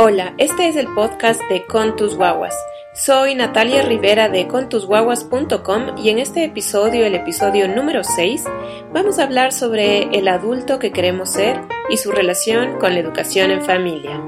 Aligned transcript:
Hola, 0.00 0.32
este 0.38 0.68
es 0.68 0.76
el 0.76 0.86
podcast 0.94 1.40
de 1.50 1.66
Con 1.66 1.96
tus 1.96 2.14
guaguas. 2.14 2.54
Soy 2.94 3.34
Natalia 3.34 3.82
Rivera 3.82 4.28
de 4.28 4.46
contusguaguas.com 4.46 5.98
y 5.98 6.10
en 6.10 6.20
este 6.20 6.44
episodio, 6.44 7.04
el 7.04 7.16
episodio 7.16 7.66
número 7.66 8.04
6, 8.04 8.44
vamos 8.94 9.18
a 9.18 9.24
hablar 9.24 9.52
sobre 9.52 10.04
el 10.16 10.28
adulto 10.28 10.78
que 10.78 10.92
queremos 10.92 11.30
ser 11.30 11.62
y 11.90 11.96
su 11.96 12.12
relación 12.12 12.78
con 12.78 12.94
la 12.94 13.00
educación 13.00 13.50
en 13.50 13.60
familia. 13.60 14.22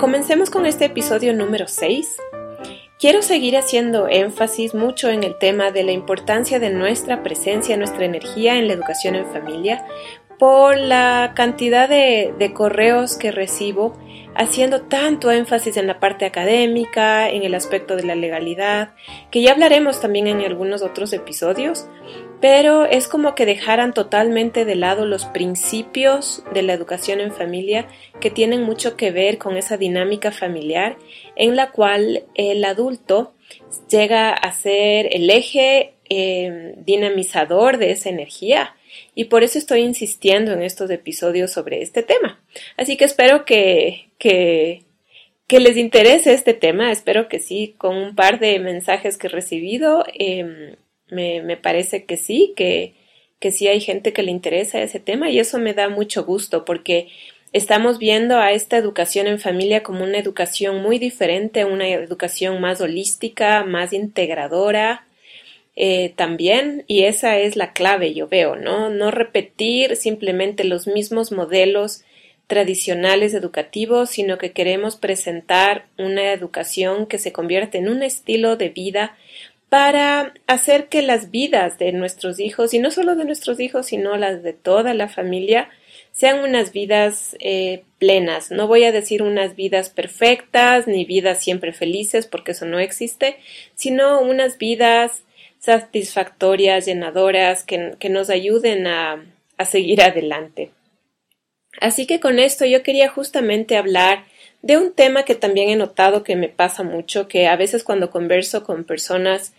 Comencemos 0.00 0.50
con 0.50 0.66
este 0.66 0.84
episodio 0.84 1.32
número 1.32 1.68
6. 1.68 2.16
Quiero 2.98 3.22
seguir 3.22 3.56
haciendo 3.56 4.08
énfasis 4.08 4.74
mucho 4.74 5.08
en 5.08 5.24
el 5.24 5.38
tema 5.38 5.70
de 5.70 5.84
la 5.84 5.92
importancia 5.92 6.58
de 6.58 6.68
nuestra 6.68 7.22
presencia, 7.22 7.78
nuestra 7.78 8.04
energía 8.04 8.58
en 8.58 8.68
la 8.68 8.74
educación 8.74 9.14
en 9.14 9.24
familia, 9.26 9.86
por 10.38 10.76
la 10.76 11.32
cantidad 11.34 11.88
de, 11.88 12.52
correos 12.54 13.16
que 13.16 13.32
recibo 13.32 13.96
haciendo 14.34 14.82
tanto 14.82 15.30
énfasis 15.30 15.78
en 15.78 15.86
la 15.86 15.98
parte 15.98 16.26
académica, 16.26 17.30
en 17.30 17.42
el 17.42 17.54
aspecto 17.54 17.96
de 17.96 18.04
la 18.04 18.14
legalidad, 18.14 18.94
que 19.30 19.40
ya 19.40 19.52
hablaremos 19.52 20.00
también 20.00 20.26
en 20.26 20.42
algunos 20.42 20.82
otros 20.82 21.14
episodios, 21.14 21.88
pero 22.40 22.84
es 22.84 23.08
como 23.08 23.34
que 23.34 23.46
dejaran 23.46 23.94
totalmente 23.94 24.66
de 24.66 24.74
lado 24.74 25.06
los 25.06 25.24
principios 25.24 26.44
de 26.52 26.62
la 26.62 26.74
educación 26.74 27.20
en 27.20 27.32
familia 27.32 27.88
que 28.20 28.30
tienen 28.30 28.62
mucho 28.62 28.94
que 28.94 29.10
ver 29.10 29.38
con 29.38 29.56
esa 29.56 29.78
dinámica 29.78 30.30
familiar 30.32 30.98
en 31.34 31.56
la 31.56 31.70
cual 31.70 32.24
el 32.34 32.62
adulto 32.66 33.32
llega 33.88 34.34
a 34.34 34.52
ser 34.52 35.08
el 35.12 35.30
eje 35.30 35.94
eh, 36.10 36.74
dinamizador 36.76 37.78
de 37.78 37.92
esa 37.92 38.10
energía 38.10 38.75
y 39.14 39.24
por 39.24 39.42
eso 39.44 39.58
estoy 39.58 39.80
insistiendo 39.80 40.52
en 40.52 40.62
estos 40.62 40.90
episodios 40.90 41.52
sobre 41.52 41.82
este 41.82 42.02
tema. 42.02 42.40
Así 42.76 42.96
que 42.96 43.04
espero 43.04 43.44
que, 43.44 44.10
que, 44.18 44.84
les 45.48 45.76
interese 45.76 46.32
este 46.32 46.54
tema, 46.54 46.92
espero 46.92 47.28
que 47.28 47.40
sí, 47.40 47.74
con 47.78 47.96
un 47.96 48.14
par 48.14 48.38
de 48.40 48.58
mensajes 48.58 49.16
que 49.16 49.28
he 49.28 49.30
recibido, 49.30 50.04
em, 50.14 50.76
me, 51.10 51.56
parece 51.56 52.04
que 52.04 52.16
sí, 52.16 52.52
que, 52.56 52.94
que 53.40 53.52
sí 53.52 53.68
hay 53.68 53.80
gente 53.80 54.12
que 54.12 54.22
le 54.22 54.30
interesa 54.30 54.80
ese 54.80 55.00
tema 55.00 55.30
y 55.30 55.38
eso 55.38 55.58
me 55.58 55.74
da 55.74 55.88
mucho 55.88 56.24
gusto 56.24 56.64
porque 56.64 57.08
estamos 57.52 57.98
viendo 57.98 58.38
a 58.38 58.52
esta 58.52 58.76
educación 58.76 59.26
en 59.26 59.38
familia 59.38 59.82
como 59.82 60.04
una 60.04 60.18
educación 60.18 60.82
muy 60.82 60.98
diferente, 60.98 61.64
una 61.64 61.88
educación 61.88 62.60
más 62.60 62.80
holística, 62.80 63.64
más 63.64 63.92
integradora, 63.92 65.05
eh, 65.76 66.14
también, 66.16 66.84
y 66.86 67.04
esa 67.04 67.38
es 67.38 67.54
la 67.54 67.72
clave, 67.74 68.14
yo 68.14 68.28
veo, 68.28 68.56
¿no? 68.56 68.88
No 68.88 69.10
repetir 69.10 69.96
simplemente 69.96 70.64
los 70.64 70.86
mismos 70.86 71.32
modelos 71.32 72.02
tradicionales 72.46 73.34
educativos, 73.34 74.10
sino 74.10 74.38
que 74.38 74.52
queremos 74.52 74.96
presentar 74.96 75.86
una 75.98 76.32
educación 76.32 77.06
que 77.06 77.18
se 77.18 77.32
convierte 77.32 77.78
en 77.78 77.88
un 77.88 78.02
estilo 78.02 78.56
de 78.56 78.70
vida 78.70 79.16
para 79.68 80.32
hacer 80.46 80.88
que 80.88 81.02
las 81.02 81.30
vidas 81.30 81.76
de 81.78 81.92
nuestros 81.92 82.40
hijos, 82.40 82.72
y 82.72 82.78
no 82.78 82.90
solo 82.90 83.16
de 83.16 83.24
nuestros 83.24 83.60
hijos, 83.60 83.86
sino 83.86 84.16
las 84.16 84.42
de 84.42 84.52
toda 84.52 84.94
la 84.94 85.08
familia, 85.08 85.68
sean 86.12 86.38
unas 86.38 86.72
vidas 86.72 87.36
eh, 87.40 87.82
plenas. 87.98 88.50
No 88.50 88.68
voy 88.68 88.84
a 88.84 88.92
decir 88.92 89.22
unas 89.22 89.56
vidas 89.56 89.90
perfectas, 89.90 90.86
ni 90.86 91.04
vidas 91.04 91.42
siempre 91.42 91.72
felices, 91.72 92.26
porque 92.26 92.52
eso 92.52 92.64
no 92.64 92.78
existe, 92.78 93.36
sino 93.74 94.20
unas 94.20 94.56
vidas 94.56 95.24
satisfactorias, 95.66 96.86
llenadoras, 96.86 97.64
que, 97.64 98.08
nos 98.08 98.30
ayuden 98.30 98.86
a, 98.86 99.26
a 99.58 99.64
seguir 99.64 100.00
adelante. 100.00 100.70
Así 101.80 102.06
que 102.06 102.20
con 102.20 102.38
esto 102.38 102.64
yo 102.64 102.82
quería 102.82 103.10
justamente 103.10 103.76
hablar 103.76 104.24
de 104.62 104.78
un 104.78 104.92
tema 104.92 105.24
que 105.24 105.34
también 105.34 105.68
he 105.68 105.76
notado 105.76 106.24
que 106.24 106.36
me 106.36 106.48
pasa 106.48 106.82
mucho, 106.82 107.28
que 107.28 107.46
a 107.46 107.56
veces 107.56 107.84
cuando 107.84 108.10
converso 108.10 108.64
con 108.64 108.84
personas 108.84 109.52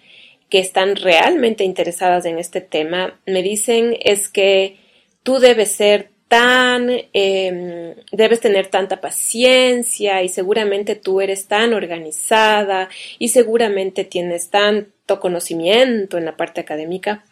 que 0.49 0.59
están 0.59 0.95
realmente 0.95 1.63
interesadas 1.63 2.25
en 2.25 2.39
este 2.39 2.61
tema, 2.61 3.19
me 3.25 3.43
dicen 3.43 3.97
es 4.01 4.29
que 4.29 4.77
tú 5.23 5.39
debes 5.39 5.71
ser 5.71 6.09
tan, 6.27 6.89
em, 7.13 7.95
debes 8.11 8.39
tener 8.39 8.67
tanta 8.67 8.99
paciencia 8.99 10.23
y 10.23 10.29
seguramente 10.29 10.95
tú 10.95 11.21
eres 11.21 11.47
tan 11.47 11.73
organizada 11.73 12.89
y 13.17 13.29
seguramente 13.29 14.03
tienes 14.03 14.49
tanto 14.49 15.19
conocimiento 15.19 16.17
en 16.17 16.25
la 16.25 16.35
parte 16.35 16.61
académica 16.61 17.23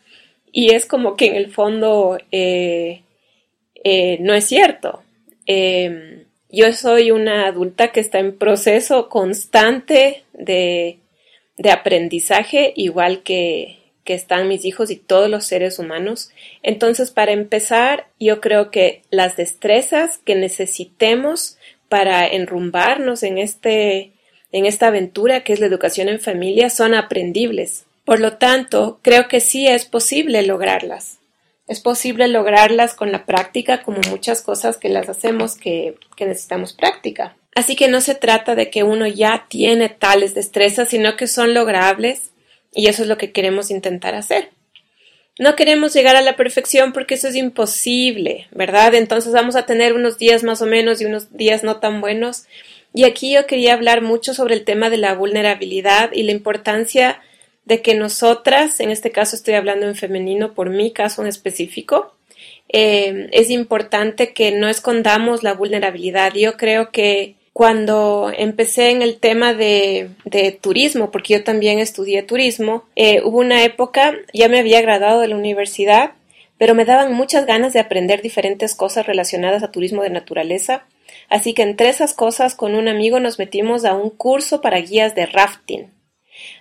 y 0.51 0.73
es 0.73 0.85
como 0.85 1.17
que 1.17 1.27
en 1.27 1.35
el 1.35 1.51
fondo 1.51 2.17
eh, 2.31 3.01
eh, 3.83 4.17
no 4.21 4.33
es 4.33 4.45
cierto. 4.45 5.03
Em, 5.45 6.23
yo 6.49 6.71
soy 6.71 7.11
una 7.11 7.47
adulta 7.47 7.91
que 7.91 7.99
está 7.99 8.19
en 8.19 8.37
proceso 8.37 9.09
constante 9.09 10.23
de, 10.31 10.99
de 11.57 11.71
aprendizaje, 11.71 12.71
igual 12.77 13.21
que, 13.23 13.84
que 14.05 14.13
están 14.13 14.47
mis 14.47 14.63
hijos 14.63 14.91
y 14.91 14.95
todos 14.95 15.29
los 15.29 15.45
seres 15.45 15.79
humanos. 15.79 16.29
Entonces, 16.63 17.11
para 17.11 17.33
empezar, 17.33 18.07
yo 18.19 18.39
creo 18.39 18.71
que 18.71 19.01
las 19.09 19.35
destrezas 19.35 20.19
que 20.19 20.35
necesitemos 20.35 21.57
para 21.89 22.25
enrumbarnos 22.25 23.23
en 23.23 23.37
este 23.37 24.11
en 24.51 24.65
esta 24.65 24.87
aventura 24.87 25.43
que 25.43 25.51
es 25.51 25.59
la 25.59 25.65
educación 25.65 26.07
en 26.07 26.21
familia 26.21 26.69
son 26.69 26.93
aprendibles. 26.93 27.85
Por 28.05 28.21
lo 28.21 28.37
tanto, 28.37 28.99
creo 29.01 29.27
que 29.27 29.41
sí 29.41 29.67
es 29.67 29.83
posible 29.85 30.43
lograrlas. 30.43 31.17
Es 31.67 31.81
posible 31.81 32.27
lograrlas 32.27 32.93
con 32.93 33.11
la 33.11 33.25
práctica, 33.25 33.81
como 33.81 33.99
muchas 34.09 34.41
cosas 34.41 34.77
que 34.77 34.87
las 34.87 35.09
hacemos 35.09 35.55
que, 35.55 35.95
que 36.15 36.25
necesitamos 36.25 36.71
práctica. 36.73 37.35
Así 37.55 37.75
que 37.75 37.87
no 37.87 38.01
se 38.01 38.13
trata 38.13 38.53
de 38.53 38.69
que 38.69 38.83
uno 38.83 39.07
ya 39.07 39.47
tiene 39.49 39.89
tales 39.89 40.35
destrezas, 40.35 40.89
sino 40.89 41.17
que 41.17 41.27
son 41.27 41.53
logrables 41.53 42.29
y 42.75 42.87
eso 42.87 43.01
es 43.01 43.07
lo 43.07 43.17
que 43.17 43.31
queremos 43.31 43.71
intentar 43.71 44.13
hacer. 44.13 44.49
No 45.39 45.55
queremos 45.55 45.93
llegar 45.93 46.15
a 46.15 46.21
la 46.21 46.35
perfección 46.35 46.93
porque 46.93 47.15
eso 47.15 47.27
es 47.27 47.35
imposible, 47.35 48.47
¿verdad? 48.51 48.93
Entonces 48.93 49.33
vamos 49.33 49.55
a 49.55 49.65
tener 49.65 49.93
unos 49.93 50.17
días 50.17 50.43
más 50.43 50.61
o 50.61 50.65
menos 50.65 51.01
y 51.01 51.05
unos 51.05 51.35
días 51.35 51.63
no 51.63 51.77
tan 51.77 51.99
buenos. 51.99 52.45
Y 52.93 53.03
aquí 53.03 53.33
yo 53.33 53.45
quería 53.45 53.73
hablar 53.73 54.01
mucho 54.01 54.33
sobre 54.33 54.53
el 54.53 54.63
tema 54.63 54.89
de 54.89 54.97
la 54.97 55.13
vulnerabilidad 55.13 56.11
y 56.13 56.23
la 56.23 56.31
importancia 56.31 57.21
de 57.65 57.81
que 57.81 57.95
nosotras, 57.95 58.79
en 58.79 58.91
este 58.91 59.11
caso 59.11 59.35
estoy 59.35 59.55
hablando 59.55 59.87
en 59.87 59.95
femenino 59.95 60.53
por 60.53 60.69
mi 60.69 60.91
caso 60.91 61.21
en 61.21 61.27
específico, 61.27 62.15
eh, 62.69 63.27
es 63.31 63.49
importante 63.49 64.33
que 64.33 64.51
no 64.51 64.69
escondamos 64.69 65.43
la 65.43 65.53
vulnerabilidad. 65.53 66.33
Yo 66.33 66.55
creo 66.55 66.91
que 66.91 67.35
cuando 67.55 68.33
empecé 68.37 68.89
en 68.89 69.01
el 69.01 69.17
tema 69.17 69.53
de, 69.53 70.09
turismo, 70.59 71.09
porque 71.09 71.35
yo 71.35 71.43
también 71.45 71.79
estudié 71.79 72.21
turismo, 72.21 72.83
eh, 72.97 73.21
hubo 73.23 73.39
una 73.39 73.63
época, 73.63 74.13
ya 74.33 74.49
me 74.49 74.59
había 74.59 74.81
graduado 74.81 75.21
de 75.21 75.29
la 75.29 75.37
universidad, 75.37 76.15
pero 76.57 76.75
me 76.75 76.83
daban 76.83 77.13
muchas 77.13 77.45
ganas 77.45 77.71
de 77.71 77.79
aprender 77.79 78.21
diferentes 78.21 78.75
cosas 78.75 79.07
relacionadas 79.07 79.63
a 79.63 79.71
turismo 79.71 80.03
de 80.03 80.09
naturaleza. 80.09 80.85
Así 81.29 81.53
que 81.53 81.61
entre 81.61 81.87
esas 81.87 82.13
cosas 82.13 82.55
con 82.55 82.75
un 82.75 82.89
amigo 82.89 83.21
nos 83.21 83.39
metimos 83.39 83.85
a 83.85 83.93
un 83.93 84.09
curso 84.09 84.59
para 84.59 84.81
guías 84.81 85.15
de 85.15 85.25
rafting. 85.25 85.93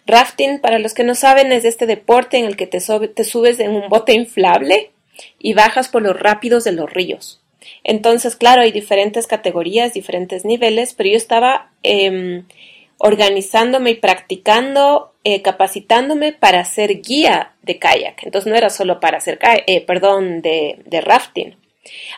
Rafting, 0.07 0.61
para 0.61 0.79
los 0.79 0.95
que 0.95 1.03
no 1.03 1.17
saben, 1.17 1.51
es 1.51 1.65
este 1.65 1.87
deporte 1.87 2.39
en 2.39 2.45
el 2.45 2.57
que 2.57 2.69
te, 2.69 2.79
te 2.79 3.25
subes 3.25 3.59
en 3.59 3.73
un 3.73 3.89
bote 3.89 4.13
inflable 4.13 4.93
y 5.41 5.55
bajas 5.55 5.89
por 5.89 6.03
los 6.03 6.17
rápidos 6.17 6.63
de 6.63 6.71
los 6.71 6.89
ríos. 6.89 7.44
Entonces, 7.83 8.37
claro, 8.37 8.63
hay 8.63 8.73
diferentes 8.73 9.27
categorías, 9.27 9.95
diferentes 9.95 10.45
niveles, 10.45 10.95
pero 10.95 11.11
yo 11.11 11.17
estaba 11.17 11.71
em, 11.83 12.45
organizándome 12.99 13.91
y 13.91 13.95
practicando, 13.95 15.13
eh, 15.25 15.43
capacitándome 15.43 16.33
para 16.33 16.65
ser 16.65 17.01
guía 17.01 17.53
de 17.63 17.79
kayak. 17.79 18.23
Entonces 18.25 18.51
no 18.51 18.57
era 18.57 18.71
solo 18.71 19.01
para 19.01 19.19
hacer, 19.19 19.39
eh, 19.67 19.81
perdón, 19.81 20.43
de, 20.43 20.79
de 20.87 21.01
rafting. 21.01 21.57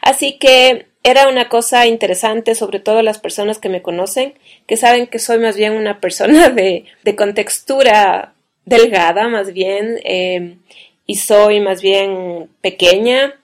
Así 0.00 0.38
que 0.38 0.86
era 1.02 1.28
una 1.28 1.48
cosa 1.48 1.86
interesante, 1.86 2.54
sobre 2.54 2.80
todo 2.80 3.00
las 3.02 3.18
personas 3.18 3.58
que 3.58 3.68
me 3.68 3.82
conocen, 3.82 4.34
que 4.66 4.76
saben 4.76 5.06
que 5.06 5.18
soy 5.18 5.38
más 5.38 5.56
bien 5.56 5.72
una 5.72 6.00
persona 6.00 6.48
de, 6.50 6.84
de 7.04 7.16
contextura 7.16 8.34
delgada, 8.64 9.28
más 9.28 9.52
bien, 9.52 10.00
em, 10.02 10.58
y 11.06 11.16
soy 11.16 11.60
más 11.60 11.80
bien 11.80 12.48
pequeña, 12.60 13.34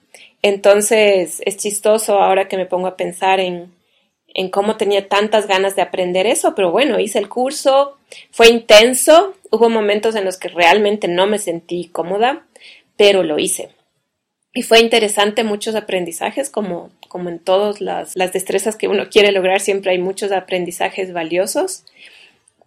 entonces 0.43 1.41
es 1.45 1.57
chistoso 1.57 2.21
ahora 2.21 2.47
que 2.47 2.57
me 2.57 2.67
pongo 2.67 2.87
a 2.87 2.97
pensar 2.97 3.39
en, 3.39 3.73
en 4.33 4.49
cómo 4.49 4.77
tenía 4.77 5.07
tantas 5.07 5.47
ganas 5.47 5.75
de 5.75 5.81
aprender 5.81 6.27
eso, 6.27 6.53
pero 6.53 6.69
bueno, 6.69 6.99
hice 6.99 7.17
el 7.17 7.29
curso, 7.29 7.97
fue 8.29 8.49
intenso, 8.49 9.35
hubo 9.51 9.69
momentos 9.69 10.15
en 10.15 10.25
los 10.25 10.37
que 10.37 10.49
realmente 10.49 11.07
no 11.07 11.27
me 11.27 11.39
sentí 11.39 11.87
cómoda, 11.87 12.45
pero 12.97 13.23
lo 13.23 13.39
hice. 13.39 13.69
y 14.55 14.61
fue 14.61 14.79
interesante 14.81 15.43
muchos 15.43 15.75
aprendizajes, 15.75 16.49
como, 16.51 16.91
como 17.07 17.29
en 17.29 17.39
todas 17.39 17.81
las, 17.81 18.15
las 18.15 18.33
destrezas 18.33 18.75
que 18.75 18.87
uno 18.87 19.09
quiere 19.09 19.31
lograr, 19.31 19.61
siempre 19.61 19.91
hay 19.91 19.97
muchos 19.97 20.31
aprendizajes 20.31 21.11
valiosos. 21.11 21.85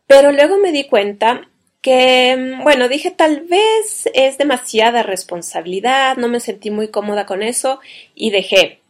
Pero 0.08 0.32
luego 0.32 0.56
me 0.58 0.72
di 0.72 0.84
cuenta 0.84 1.48
que, 1.86 2.56
bueno, 2.64 2.88
dije 2.88 3.12
tal 3.12 3.42
vez 3.42 4.10
es 4.12 4.38
demasiada 4.38 5.04
responsabilidad, 5.04 6.16
no 6.16 6.26
me 6.26 6.40
sentí 6.40 6.68
muy 6.68 6.88
cómoda 6.88 7.26
con 7.26 7.44
eso 7.44 7.78
y 8.16 8.30
dejé. 8.30 8.80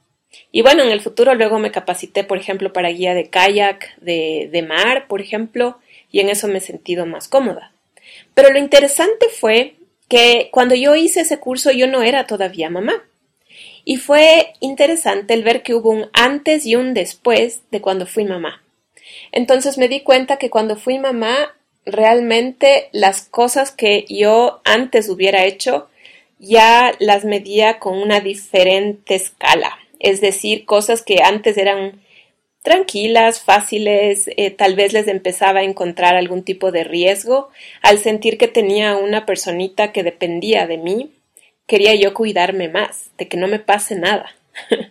Y 0.50 0.62
bueno, 0.62 0.82
en 0.82 0.88
el 0.88 1.02
futuro 1.02 1.34
luego 1.34 1.58
me 1.58 1.70
capacité, 1.70 2.24
por 2.24 2.38
ejemplo, 2.38 2.72
para 2.72 2.88
guía 2.88 3.12
de 3.12 3.28
kayak, 3.28 3.98
de, 3.98 4.48
de 4.50 4.62
mar, 4.62 5.08
por 5.08 5.20
ejemplo, 5.20 5.78
y 6.10 6.20
en 6.20 6.30
eso 6.30 6.48
me 6.48 6.56
he 6.56 6.62
sentido 6.62 7.04
más 7.04 7.28
cómoda. 7.28 7.70
Pero 8.32 8.50
lo 8.50 8.58
interesante 8.58 9.26
fue 9.28 9.74
que 10.08 10.48
cuando 10.50 10.74
yo 10.74 10.94
hice 10.96 11.20
ese 11.20 11.38
curso 11.38 11.72
yo 11.72 11.86
no 11.88 12.02
era 12.02 12.26
todavía 12.26 12.70
mamá. 12.70 13.04
Y 13.84 13.98
fue 13.98 14.54
interesante 14.60 15.34
el 15.34 15.44
ver 15.44 15.62
que 15.62 15.74
hubo 15.74 15.90
un 15.90 16.08
antes 16.14 16.64
y 16.64 16.76
un 16.76 16.94
después 16.94 17.60
de 17.70 17.82
cuando 17.82 18.06
fui 18.06 18.24
mamá. 18.24 18.62
Entonces 19.32 19.76
me 19.76 19.86
di 19.86 20.00
cuenta 20.00 20.38
que 20.38 20.48
cuando 20.48 20.76
fui 20.76 20.98
mamá, 20.98 21.52
realmente 21.86 22.88
las 22.92 23.22
cosas 23.22 23.70
que 23.70 24.04
yo 24.08 24.60
antes 24.64 25.08
hubiera 25.08 25.44
hecho 25.44 25.88
ya 26.38 26.92
las 26.98 27.24
medía 27.24 27.78
con 27.78 27.96
una 27.96 28.20
diferente 28.20 29.14
escala. 29.14 29.78
Es 29.98 30.20
decir, 30.20 30.66
cosas 30.66 31.02
que 31.02 31.22
antes 31.22 31.56
eran 31.56 32.02
tranquilas, 32.62 33.40
fáciles, 33.40 34.28
eh, 34.36 34.50
tal 34.50 34.74
vez 34.74 34.92
les 34.92 35.06
empezaba 35.06 35.60
a 35.60 35.64
encontrar 35.64 36.16
algún 36.16 36.42
tipo 36.42 36.72
de 36.72 36.84
riesgo. 36.84 37.48
Al 37.80 37.98
sentir 37.98 38.36
que 38.36 38.48
tenía 38.48 38.96
una 38.96 39.24
personita 39.24 39.92
que 39.92 40.02
dependía 40.02 40.66
de 40.66 40.76
mí, 40.76 41.12
quería 41.66 41.94
yo 41.94 42.12
cuidarme 42.12 42.68
más, 42.68 43.10
de 43.18 43.28
que 43.28 43.36
no 43.36 43.46
me 43.48 43.60
pase 43.60 43.94
nada. 43.94 44.34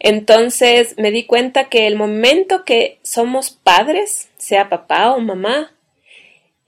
Entonces 0.00 0.96
me 0.98 1.10
di 1.12 1.24
cuenta 1.24 1.68
que 1.68 1.86
el 1.86 1.96
momento 1.96 2.64
que 2.64 2.98
somos 3.02 3.50
padres, 3.50 4.28
sea 4.36 4.68
papá 4.68 5.14
o 5.14 5.20
mamá, 5.20 5.73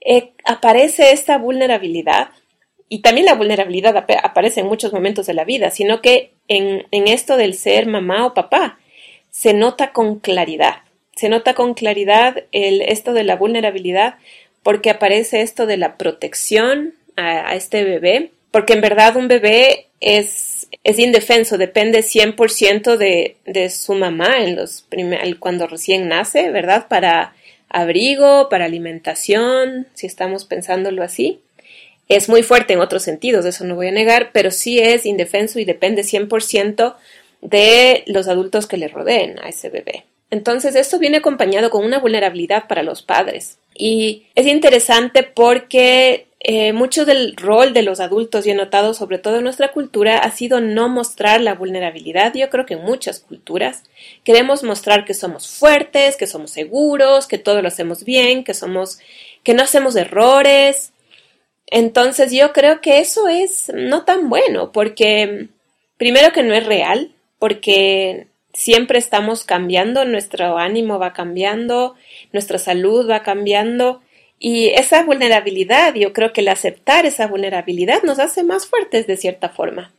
eh, 0.01 0.31
aparece 0.45 1.11
esta 1.11 1.37
vulnerabilidad. 1.37 2.29
Y 2.89 3.01
también 3.01 3.25
la 3.25 3.35
vulnerabilidad 3.35 3.97
aparece 4.23 4.61
en 4.61 4.67
muchos 4.67 4.93
momentos 4.93 5.25
de 5.25 5.33
la 5.33 5.43
vida, 5.43 5.71
sino 5.71 6.01
que 6.01 6.31
en, 6.47 6.87
en 6.91 7.07
esto 7.07 7.35
del 7.35 7.53
ser 7.53 7.85
mamá 7.85 8.25
o 8.25 8.33
papá, 8.33 8.79
se 9.29 9.53
nota 9.53 9.91
con 9.91 10.19
claridad. 10.19 10.77
Se 11.15 11.29
nota 11.29 11.53
con 11.53 11.73
claridad 11.73 12.43
el, 12.51 12.81
esto 12.81 13.13
de 13.13 13.23
la 13.23 13.35
vulnerabilidad 13.35 14.15
porque 14.63 14.89
aparece 14.89 15.41
esto 15.41 15.65
de 15.65 15.77
la 15.77 15.95
protección 15.95 16.93
a, 17.15 17.55
este 17.55 17.83
bebé, 17.83 18.31
porque 18.51 18.73
en 18.73 18.81
verdad 18.81 19.15
un 19.15 19.27
bebé 19.27 19.87
es, 20.01 20.67
es 20.83 20.99
indefenso, 20.99 21.57
depende 21.57 21.99
100% 21.99 22.97
de, 22.97 23.37
de 23.45 23.69
su 23.69 23.93
mamá 23.93 24.39
en 24.39 24.55
los 24.55 24.85
cuando 25.39 25.67
recién 25.67 26.07
nace, 26.07 26.51
¿verdad? 26.51 26.87
Para 26.89 27.33
abrigo, 27.69 28.49
para 28.49 28.65
alimentación, 28.65 29.87
si 29.93 30.07
estamos 30.07 30.45
pensándolo 30.45 31.03
así. 31.03 31.39
Es 32.07 32.29
muy 32.29 32.43
fuerte 32.43 32.73
en 32.73 32.79
otros 32.79 33.03
sentidos, 33.03 33.45
eso 33.45 33.65
no 33.65 33.75
voy 33.75 33.87
a 33.87 33.91
negar, 33.91 34.31
pero 34.31 34.51
sí 34.51 34.79
es 34.79 35.05
indefenso 35.05 35.59
y 35.59 35.65
depende 35.65 36.03
100% 36.03 36.95
de 37.41 38.03
los 38.07 38.27
adultos 38.27 38.67
que 38.67 38.77
le 38.77 38.87
rodeen 38.87 39.39
a 39.39 39.49
ese 39.49 39.69
bebé. 39.69 40.05
Entonces, 40.29 40.75
esto 40.75 40.99
viene 40.99 41.17
acompañado 41.17 41.69
con 41.69 41.85
una 41.85 41.99
vulnerabilidad 41.99 42.67
para 42.67 42.83
los 42.83 43.01
padres. 43.01 43.57
Y 43.73 44.25
es 44.35 44.45
interesante 44.45 45.23
porque 45.23 46.26
eh, 46.39 46.71
mucho 46.71 47.05
del 47.05 47.35
rol 47.35 47.73
de 47.73 47.81
los 47.81 47.99
adultos, 47.99 48.45
y 48.45 48.51
he 48.51 48.55
notado 48.55 48.93
sobre 48.93 49.17
todo 49.17 49.37
en 49.37 49.43
nuestra 49.43 49.71
cultura, 49.71 50.19
ha 50.19 50.31
sido 50.31 50.61
no 50.61 50.87
mostrar 50.87 51.41
la 51.41 51.55
vulnerabilidad. 51.55 52.33
Yo 52.35 52.49
creo 52.49 52.65
que 52.65 52.75
en 52.75 52.83
muchas 52.83 53.19
culturas 53.19 53.83
queremos 54.23 54.63
mostrar 54.63 55.03
que 55.03 55.13
somos 55.15 55.47
fuertes, 55.49 56.15
que 56.15 56.27
somos 56.27 56.51
seguros, 56.51 57.27
que 57.27 57.39
todo 57.39 57.61
lo 57.61 57.67
hacemos 57.67 58.03
bien, 58.03 58.43
que 58.43 58.53
somos, 58.53 58.99
que 59.43 59.55
no 59.55 59.63
hacemos 59.63 59.95
errores. 59.95 60.93
Entonces, 61.65 62.31
yo 62.31 62.53
creo 62.53 62.81
que 62.81 62.99
eso 62.99 63.27
es 63.27 63.71
no 63.73 64.05
tan 64.05 64.29
bueno 64.29 64.71
porque 64.71 65.49
primero 65.97 66.31
que 66.33 66.43
no 66.43 66.53
es 66.53 66.65
real, 66.65 67.11
porque 67.39 68.27
siempre 68.53 68.99
estamos 68.99 69.43
cambiando, 69.43 70.05
nuestro 70.05 70.57
ánimo 70.57 70.99
va 70.99 71.13
cambiando, 71.13 71.95
nuestra 72.31 72.57
salud 72.57 73.09
va 73.09 73.21
cambiando 73.21 74.01
y 74.39 74.69
esa 74.69 75.03
vulnerabilidad, 75.03 75.95
yo 75.95 76.13
creo 76.13 76.31
que 76.31 76.41
el 76.41 76.49
aceptar 76.49 77.05
esa 77.05 77.27
vulnerabilidad 77.27 78.03
nos 78.03 78.19
hace 78.19 78.43
más 78.43 78.67
fuertes 78.67 79.07
de 79.07 79.17
cierta 79.17 79.49
forma. 79.49 79.93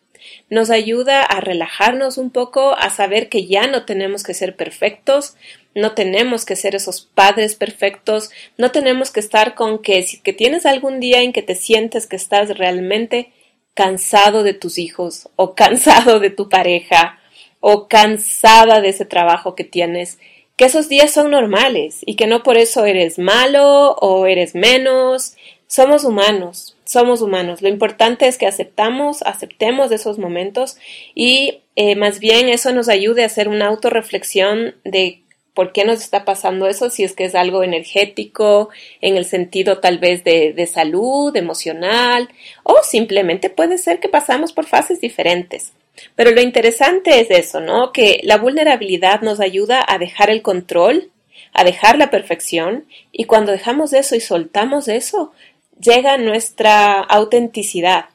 Nos 0.50 0.70
ayuda 0.70 1.22
a 1.22 1.40
relajarnos 1.40 2.18
un 2.18 2.30
poco, 2.30 2.76
a 2.76 2.90
saber 2.90 3.28
que 3.28 3.46
ya 3.46 3.66
no 3.66 3.84
tenemos 3.84 4.22
que 4.22 4.34
ser 4.34 4.56
perfectos, 4.56 5.36
no 5.74 5.92
tenemos 5.92 6.44
que 6.44 6.56
ser 6.56 6.74
esos 6.74 7.02
padres 7.02 7.54
perfectos, 7.54 8.30
no 8.56 8.70
tenemos 8.70 9.10
que 9.10 9.20
estar 9.20 9.54
con 9.54 9.80
que 9.80 10.02
si 10.02 10.20
que 10.20 10.32
tienes 10.32 10.66
algún 10.66 11.00
día 11.00 11.22
en 11.22 11.32
que 11.32 11.42
te 11.42 11.54
sientes 11.54 12.06
que 12.06 12.16
estás 12.16 12.56
realmente 12.58 13.32
cansado 13.74 14.42
de 14.42 14.54
tus 14.54 14.78
hijos 14.78 15.28
o 15.36 15.54
cansado 15.54 16.20
de 16.20 16.30
tu 16.30 16.48
pareja 16.48 17.18
o 17.60 17.88
cansada 17.88 18.80
de 18.80 18.90
ese 18.90 19.04
trabajo 19.04 19.54
que 19.54 19.64
tienes, 19.64 20.18
que 20.58 20.64
esos 20.64 20.88
días 20.88 21.12
son 21.12 21.30
normales 21.30 22.00
y 22.04 22.16
que 22.16 22.26
no 22.26 22.42
por 22.42 22.58
eso 22.58 22.84
eres 22.84 23.18
malo 23.18 23.92
o 23.92 24.26
eres 24.26 24.56
menos. 24.56 25.36
Somos 25.68 26.02
humanos, 26.02 26.76
somos 26.84 27.22
humanos. 27.22 27.62
Lo 27.62 27.68
importante 27.68 28.26
es 28.26 28.38
que 28.38 28.46
aceptamos, 28.46 29.22
aceptemos 29.22 29.92
esos 29.92 30.18
momentos 30.18 30.76
y 31.14 31.60
eh, 31.76 31.94
más 31.94 32.18
bien 32.18 32.48
eso 32.48 32.72
nos 32.72 32.88
ayude 32.88 33.22
a 33.22 33.26
hacer 33.26 33.46
una 33.48 33.68
autorreflexión 33.68 34.74
de 34.84 35.22
por 35.54 35.72
qué 35.72 35.84
nos 35.84 36.00
está 36.00 36.24
pasando 36.24 36.66
eso, 36.66 36.90
si 36.90 37.04
es 37.04 37.14
que 37.14 37.24
es 37.24 37.36
algo 37.36 37.62
energético, 37.62 38.68
en 39.00 39.16
el 39.16 39.26
sentido 39.26 39.78
tal 39.78 39.98
vez 39.98 40.24
de, 40.24 40.52
de 40.52 40.66
salud, 40.66 41.36
emocional, 41.36 42.28
o 42.64 42.78
simplemente 42.82 43.48
puede 43.48 43.78
ser 43.78 44.00
que 44.00 44.08
pasamos 44.08 44.52
por 44.52 44.66
fases 44.66 45.00
diferentes. 45.00 45.72
Pero 46.14 46.30
lo 46.30 46.40
interesante 46.40 47.20
es 47.20 47.30
eso, 47.30 47.60
¿no? 47.60 47.92
Que 47.92 48.20
la 48.22 48.38
vulnerabilidad 48.38 49.20
nos 49.20 49.40
ayuda 49.40 49.84
a 49.86 49.98
dejar 49.98 50.30
el 50.30 50.42
control, 50.42 51.10
a 51.52 51.64
dejar 51.64 51.98
la 51.98 52.10
perfección, 52.10 52.86
y 53.12 53.24
cuando 53.24 53.52
dejamos 53.52 53.92
eso 53.92 54.16
y 54.16 54.20
soltamos 54.20 54.88
eso, 54.88 55.32
llega 55.80 56.18
nuestra 56.18 57.00
autenticidad. 57.00 58.06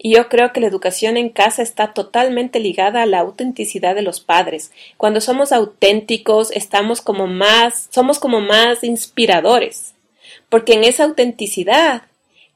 Y 0.00 0.14
yo 0.14 0.28
creo 0.28 0.52
que 0.52 0.60
la 0.60 0.68
educación 0.68 1.16
en 1.16 1.28
casa 1.28 1.60
está 1.60 1.92
totalmente 1.92 2.60
ligada 2.60 3.02
a 3.02 3.06
la 3.06 3.18
autenticidad 3.18 3.96
de 3.96 4.02
los 4.02 4.20
padres. 4.20 4.70
Cuando 4.96 5.20
somos 5.20 5.50
auténticos, 5.50 6.52
estamos 6.52 7.00
como 7.00 7.26
más, 7.26 7.88
somos 7.90 8.20
como 8.20 8.40
más 8.40 8.84
inspiradores. 8.84 9.94
Porque 10.48 10.74
en 10.74 10.84
esa 10.84 11.02
autenticidad 11.04 12.02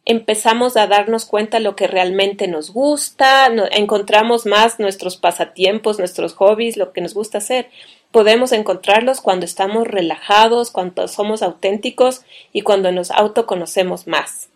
empezamos 0.04 0.76
a 0.76 0.86
darnos 0.86 1.24
cuenta 1.24 1.60
lo 1.60 1.76
que 1.76 1.86
realmente 1.86 2.48
nos 2.48 2.72
gusta, 2.72 3.46
encontramos 3.72 4.46
más 4.46 4.80
nuestros 4.80 5.16
pasatiempos, 5.16 5.98
nuestros 5.98 6.34
hobbies, 6.34 6.76
lo 6.76 6.92
que 6.92 7.00
nos 7.00 7.14
gusta 7.14 7.38
hacer. 7.38 7.68
Podemos 8.10 8.52
encontrarlos 8.52 9.20
cuando 9.20 9.44
estamos 9.44 9.86
relajados, 9.86 10.70
cuando 10.70 11.06
somos 11.08 11.42
auténticos 11.42 12.22
y 12.52 12.62
cuando 12.62 12.90
nos 12.92 13.10
autoconocemos 13.10 14.06
más. 14.06 14.48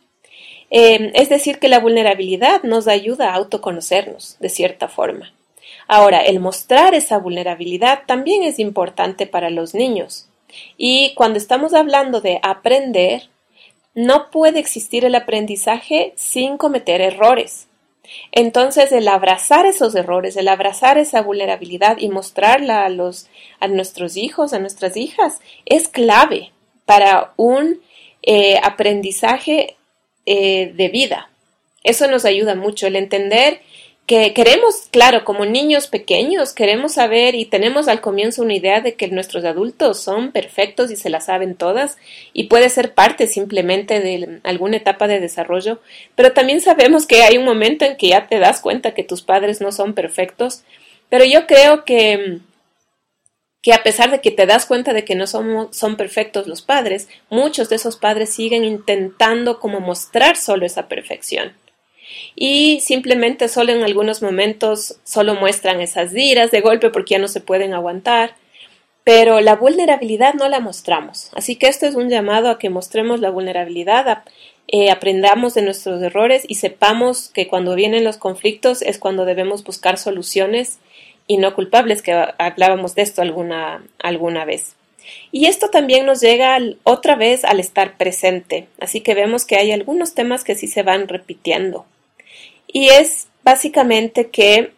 Em, 0.69 1.13
es 1.15 1.29
decir, 1.29 1.59
que 1.59 1.69
la 1.69 1.79
vulnerabilidad 1.79 2.65
nos 2.65 2.89
ayuda 2.89 3.31
a 3.31 3.35
autoconocernos 3.35 4.37
de 4.41 4.49
cierta 4.49 4.89
forma. 4.89 5.33
Ahora, 5.87 6.23
el 6.23 6.41
mostrar 6.41 6.95
esa 6.95 7.19
vulnerabilidad 7.19 8.03
también 8.07 8.43
es 8.43 8.59
importante 8.59 9.27
para 9.27 9.51
los 9.51 9.75
niños. 9.75 10.29
Y 10.77 11.15
cuando 11.15 11.39
estamos 11.39 11.73
hablando 11.75 12.21
de 12.21 12.41
aprender, 12.43 13.29
no 13.97 14.31
puede 14.31 14.61
existir 14.61 15.05
el 15.05 15.15
aprendizaje 15.17 16.13
sin 16.17 16.59
cometer 16.59 17.01
errores. 17.01 17.67
Entonces, 18.31 18.93
el 18.93 19.09
abrazar 19.09 19.67
esos 19.67 19.95
errores, 19.97 20.37
el 20.37 20.49
abrazar 20.49 20.99
esa 20.99 21.23
vulnerabilidad 21.23 21.97
y 21.99 22.09
mostrarla 22.09 22.85
a, 22.85 22.89
los, 22.91 23.29
a 23.59 23.67
nuestros 23.67 24.17
hijos, 24.17 24.53
a 24.53 24.59
nuestras 24.61 24.97
hijas, 24.97 25.41
es 25.65 25.89
clave 25.89 26.53
para 26.85 27.33
un 27.37 27.81
eh, 28.23 28.61
aprendizaje 28.63 29.77
eh, 30.27 30.73
de 30.75 30.89
vida. 30.89 31.31
Eso 31.83 32.07
nos 32.07 32.25
ayuda 32.25 32.55
mucho, 32.55 32.87
el 32.87 32.97
entender 32.97 33.63
que 34.07 34.33
queremos, 34.35 34.87
claro, 34.93 35.25
como 35.25 35.45
niños 35.45 35.89
pequeños, 35.89 36.53
queremos 36.53 36.95
saber 36.95 37.35
y 37.35 37.45
tenemos 37.45 37.89
al 37.89 38.01
comienzo 38.01 38.43
una 38.43 38.55
idea 38.55 38.81
de 38.81 38.95
que 38.95 39.09
nuestros 39.09 39.45
adultos 39.45 40.01
son 40.01 40.31
perfectos 40.31 40.93
y 40.93 40.97
se 40.97 41.11
las 41.11 41.27
saben 41.27 41.57
todas 41.57 41.97
y 42.33 42.45
puede 42.45 42.71
ser 42.71 42.95
parte 42.95 43.27
simplemente 43.27 43.99
de 43.99 44.39
alguna 44.45 44.77
etapa 44.77 45.09
de 45.09 45.19
desarrollo, 45.19 45.81
pero 46.15 46.33
también 46.33 46.61
sabemos 46.61 47.05
que 47.07 47.25
hay 47.25 47.37
un 47.37 47.45
momento 47.45 47.85
en 47.85 47.97
que 47.97 48.09
ya 48.09 48.29
te 48.29 48.39
das 48.39 48.61
cuenta 48.61 48.95
que 48.95 49.03
tus 49.03 49.23
padres 49.23 49.61
no 49.61 49.73
son 49.73 49.93
perfectos, 49.93 50.63
pero 51.09 51.25
yo 51.25 51.47
creo 51.47 51.85
que 51.85 52.41
que 53.63 53.73
a 53.73 53.83
pesar 53.83 54.13
de 54.13 54.21
que 54.21 54.31
te 54.31 54.47
das 54.47 54.65
cuenta 54.65 54.93
de 54.93 55.05
que 55.05 55.17
no 55.17 55.27
somos, 55.27 55.77
son 55.77 55.97
perfectos 55.97 56.47
los 56.47 56.63
padres, 56.63 57.09
muchos 57.29 57.69
de 57.69 57.75
esos 57.75 57.97
padres 57.97 58.33
siguen 58.33 58.63
intentando 58.63 59.59
como 59.59 59.81
mostrar 59.81 60.37
solo 60.37 60.65
esa 60.65 60.87
perfección. 60.87 61.53
Y 62.35 62.81
simplemente 62.81 63.49
solo 63.49 63.73
en 63.73 63.83
algunos 63.83 64.23
momentos 64.23 64.99
solo 65.05 65.35
muestran 65.35 65.81
esas 65.81 66.15
iras 66.15 66.51
de 66.51 66.61
golpe 66.61 66.91
porque 66.91 67.15
ya 67.15 67.19
no 67.19 67.29
se 67.29 67.41
pueden 67.41 67.75
aguantar, 67.75 68.35
pero 69.05 69.41
la 69.41 69.55
vulnerabilidad 69.55 70.35
no 70.35 70.49
la 70.49 70.61
mostramos. 70.61 71.31
Así 71.35 71.57
que 71.57 71.69
esto 71.69 71.87
es 71.87 71.95
un 71.95 72.09
llamado 72.09 72.51
a 72.51 72.59
que 72.59 72.71
mostremos 72.71 73.21
la 73.21 73.31
vulnerabilidad, 73.31 74.25
eh, 74.69 74.91
aprendamos 74.91 75.55
de 75.55 75.63
nuestros 75.63 76.03
errores 76.03 76.45
y 76.49 76.57
sepamos 76.57 77.29
que 77.29 77.47
cuando 77.47 77.77
vienen 77.77 78.03
los 78.03 78.17
conflictos 78.17 78.83
es 78.83 78.99
cuando 78.99 79.25
debemos 79.25 79.63
buscar 79.63 79.97
soluciones 79.97 80.79
y 81.29 81.39
no 81.39 81.55
culpables, 81.55 82.03
que 82.03 82.13
hablábamos 82.39 82.95
de 82.95 83.03
esto 83.03 83.23
alguna, 83.23 83.85
alguna 84.01 84.45
vez. 84.45 84.75
Y 85.31 85.47
esto 85.47 85.69
también 85.69 86.05
nos 86.05 86.21
llega 86.21 86.59
otra 86.83 87.15
vez 87.15 87.45
al 87.45 87.61
estar 87.61 87.97
presente, 87.97 88.67
así 88.81 89.01
que 89.01 89.15
vemos 89.15 89.45
que 89.45 89.57
hay 89.57 89.71
algunos 89.71 90.15
temas 90.15 90.43
que 90.43 90.57
sí 90.57 90.67
se 90.67 90.83
van 90.83 91.07
repitiendo. 91.09 91.87
Y 92.67 92.89
es 92.89 93.29
básicamente 93.43 94.29
que 94.29 94.73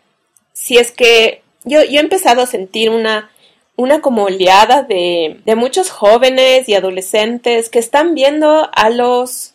si 0.52 0.76
es 0.76 0.92
que 0.92 1.42
yo, 1.64 1.82
yo 1.84 1.98
he 1.98 2.02
empezado 2.02 2.42
a 2.42 2.46
sentir 2.46 2.90
una, 2.90 3.30
una 3.76 4.00
como 4.00 4.24
oleada 4.24 4.82
de, 4.82 5.40
de 5.44 5.54
muchos 5.54 5.90
jóvenes 5.90 6.68
y 6.68 6.74
adolescentes 6.74 7.68
que 7.68 7.78
están 7.78 8.14
viendo 8.14 8.68
a 8.72 8.90
los, 8.90 9.54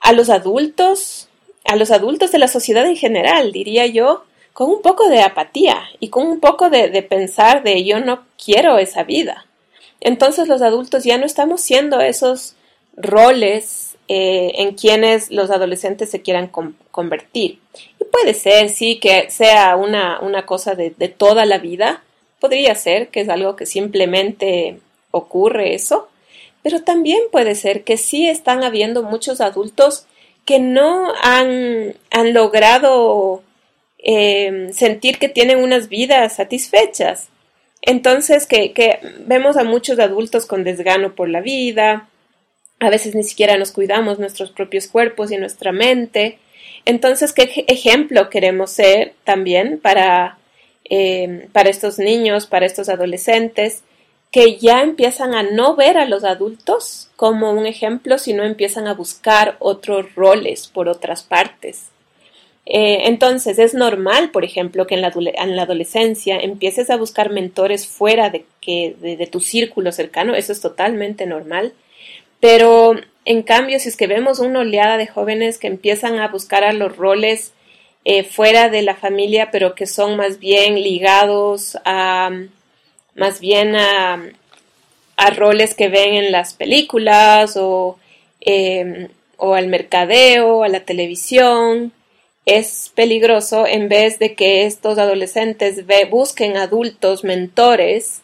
a 0.00 0.12
los 0.12 0.30
adultos, 0.30 1.28
a 1.64 1.76
los 1.76 1.90
adultos 1.90 2.32
de 2.32 2.38
la 2.38 2.48
sociedad 2.48 2.86
en 2.86 2.96
general, 2.96 3.52
diría 3.52 3.86
yo, 3.86 4.24
con 4.52 4.70
un 4.70 4.82
poco 4.82 5.08
de 5.08 5.22
apatía 5.22 5.82
y 6.00 6.08
con 6.08 6.26
un 6.26 6.40
poco 6.40 6.70
de, 6.70 6.88
de 6.88 7.02
pensar 7.02 7.62
de 7.62 7.84
yo 7.84 8.00
no 8.00 8.24
quiero 8.42 8.78
esa 8.78 9.04
vida. 9.04 9.46
Entonces 10.00 10.48
los 10.48 10.62
adultos 10.62 11.04
ya 11.04 11.18
no 11.18 11.26
estamos 11.26 11.60
siendo 11.60 12.00
esos 12.00 12.54
roles 12.96 13.89
eh, 14.12 14.62
en 14.62 14.74
quienes 14.74 15.30
los 15.30 15.52
adolescentes 15.52 16.10
se 16.10 16.20
quieran 16.20 16.50
convertir. 16.90 17.60
Y 18.00 18.04
puede 18.06 18.34
ser, 18.34 18.68
sí, 18.68 18.98
que 18.98 19.30
sea 19.30 19.76
una, 19.76 20.18
una 20.18 20.46
cosa 20.46 20.74
de, 20.74 20.90
de, 20.90 21.06
toda 21.06 21.44
la 21.44 21.58
vida, 21.58 22.02
podría 22.40 22.74
ser 22.74 23.10
que 23.10 23.20
es 23.20 23.28
algo 23.28 23.54
que 23.54 23.66
simplemente 23.66 24.80
ocurre 25.12 25.76
eso, 25.76 26.08
pero 26.64 26.82
también 26.82 27.20
puede 27.30 27.54
ser 27.54 27.84
que 27.84 27.96
sí 27.96 28.28
están 28.28 28.64
habiendo 28.64 29.04
muchos 29.04 29.40
adultos 29.40 30.06
que 30.44 30.58
no 30.58 31.12
han, 31.22 31.94
han 32.10 32.34
logrado 32.34 33.44
eh, 33.98 34.70
sentir 34.72 35.20
que 35.20 35.28
tienen 35.28 35.62
unas 35.62 35.88
vidas 35.88 36.34
satisfechas. 36.34 37.28
Entonces, 37.80 38.48
que 38.48 38.98
vemos 39.20 39.56
a 39.56 39.62
muchos 39.62 40.00
adultos 40.00 40.46
con 40.46 40.64
desgano 40.64 41.14
por 41.14 41.28
la 41.28 41.40
vida, 41.40 42.09
a 42.80 42.88
veces 42.88 43.14
ni 43.14 43.22
siquiera 43.22 43.58
nos 43.58 43.72
cuidamos 43.72 44.18
nuestros 44.18 44.50
propios 44.50 44.88
cuerpos 44.88 45.30
y 45.30 45.36
nuestra 45.36 45.70
mente. 45.70 46.38
Entonces, 46.86 47.34
¿qué 47.34 47.64
ejemplo 47.68 48.30
queremos 48.30 48.70
ser 48.70 49.12
también 49.24 49.78
para, 49.78 50.38
eh, 50.86 51.48
para 51.52 51.68
estos 51.68 51.98
niños, 51.98 52.46
para 52.46 52.64
estos 52.64 52.88
adolescentes, 52.88 53.84
que 54.32 54.56
ya 54.58 54.80
empiezan 54.80 55.34
a 55.34 55.42
no 55.42 55.76
ver 55.76 55.98
a 55.98 56.06
los 56.06 56.24
adultos 56.24 57.10
como 57.16 57.50
un 57.50 57.66
ejemplo, 57.66 58.16
sino 58.16 58.44
empiezan 58.44 58.86
a 58.86 58.94
buscar 58.94 59.56
otros 59.58 60.14
roles 60.14 60.66
por 60.66 60.88
otras 60.88 61.22
partes? 61.22 61.88
Eh, 62.64 63.08
entonces, 63.08 63.58
es 63.58 63.74
normal, 63.74 64.30
por 64.30 64.44
ejemplo, 64.44 64.86
que 64.86 64.94
en 64.94 65.02
la, 65.02 65.12
en 65.14 65.56
la, 65.56 65.62
adolescencia 65.64 66.38
empieces 66.38 66.88
a 66.88 66.96
buscar 66.96 67.28
mentores 67.28 67.86
fuera 67.86 68.30
de, 68.30 68.46
que, 68.62 68.96
de 69.00 69.26
tu 69.26 69.40
círculo 69.40 69.92
cercano, 69.92 70.34
eso 70.34 70.52
es 70.52 70.62
totalmente 70.62 71.26
normal 71.26 71.74
pero 72.40 72.94
en 73.24 73.42
cambio, 73.42 73.78
si 73.78 73.88
es 73.88 73.96
que 73.96 74.06
vemos 74.06 74.38
una 74.38 74.60
oleada 74.60 74.96
de 74.96 75.06
jóvenes 75.06 75.58
que 75.58 75.66
empiezan 75.66 76.18
a 76.18 76.28
buscar 76.28 76.64
a 76.64 76.72
los 76.72 76.96
roles 76.96 77.52
eh, 78.04 78.24
fuera 78.24 78.70
de 78.70 78.82
la 78.82 78.96
familia, 78.96 79.50
pero 79.50 79.74
que 79.74 79.86
son 79.86 80.16
más 80.16 80.38
bien 80.38 80.74
ligados 80.82 81.76
a 81.84 82.30
más 83.14 83.40
bien 83.40 83.76
a, 83.76 84.32
roles 85.36 85.74
que 85.74 85.88
ven 85.88 86.14
en 86.14 86.32
las 86.32 86.54
películas 86.54 87.56
o, 87.58 87.98
em, 88.40 89.08
o 89.36 89.54
al 89.54 89.66
mercadeo, 89.68 90.64
a 90.64 90.68
la 90.68 90.80
televisión, 90.80 91.92
es 92.46 92.90
peligroso 92.94 93.66
en 93.66 93.90
vez 93.90 94.18
de 94.18 94.34
que 94.34 94.64
estos 94.64 94.98
adolescentes 94.98 95.84
busquen 96.10 96.56
adultos 96.56 97.22
mentores 97.22 98.22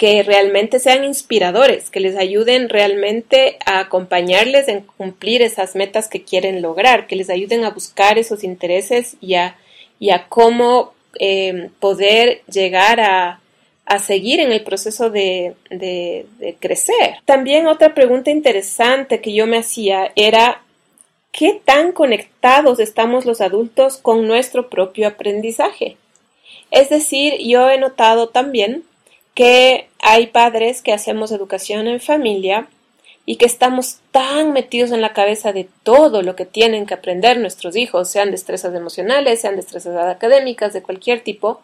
que 0.00 0.22
realmente 0.22 0.78
sean 0.78 1.04
inspiradores, 1.04 1.90
que 1.90 2.00
les 2.00 2.16
ayuden 2.16 2.70
realmente 2.70 3.58
a 3.66 3.80
acompañarles 3.80 4.66
en 4.68 4.80
cumplir 4.80 5.42
esas 5.42 5.76
metas 5.76 6.08
que 6.08 6.24
quieren 6.24 6.62
lograr, 6.62 7.06
que 7.06 7.16
les 7.16 7.28
ayuden 7.28 7.64
a 7.64 7.70
buscar 7.70 8.16
esos 8.18 8.42
intereses 8.42 9.18
y 9.20 9.34
a, 9.34 9.58
y 9.98 10.08
a 10.08 10.26
cómo 10.26 10.94
eh, 11.18 11.68
poder 11.80 12.40
llegar 12.50 12.98
a, 12.98 13.42
a, 13.84 13.98
seguir 13.98 14.40
en 14.40 14.52
el 14.52 14.62
proceso 14.62 15.10
de, 15.10 15.54
de 15.68 16.56
crecer. 16.60 17.16
También 17.26 17.66
otra 17.66 17.92
pregunta 17.92 18.30
interesante 18.30 19.20
que 19.20 19.34
yo 19.34 19.46
me 19.46 19.58
hacía 19.58 20.12
era 20.16 20.62
¿qué 21.30 21.60
tan 21.62 21.92
conectados 21.92 22.80
estamos 22.80 23.26
los 23.26 23.42
adultos 23.42 23.98
con 23.98 24.26
nuestro 24.26 24.70
propio 24.70 25.08
aprendizaje? 25.08 25.98
Es 26.70 26.88
decir, 26.88 27.34
yo 27.40 27.68
he 27.68 27.76
notado 27.76 28.30
también 28.30 28.84
que 29.40 29.88
hay 30.00 30.26
padres 30.26 30.82
que 30.82 30.92
hacemos 30.92 31.32
educación 31.32 31.88
en 31.88 31.98
familia 31.98 32.66
y 33.24 33.36
que 33.36 33.46
estamos 33.46 33.96
tan 34.10 34.52
metidos 34.52 34.92
en 34.92 35.00
la 35.00 35.14
cabeza 35.14 35.54
de 35.54 35.66
todo 35.82 36.20
lo 36.20 36.36
que 36.36 36.44
tienen 36.44 36.84
que 36.84 36.92
aprender 36.92 37.38
nuestros 37.38 37.74
hijos, 37.74 38.10
sean 38.10 38.32
destrezas 38.32 38.74
emocionales, 38.74 39.40
sean 39.40 39.56
destrezas 39.56 39.96
académicas, 39.96 40.74
de 40.74 40.82
cualquier 40.82 41.22
tipo, 41.22 41.62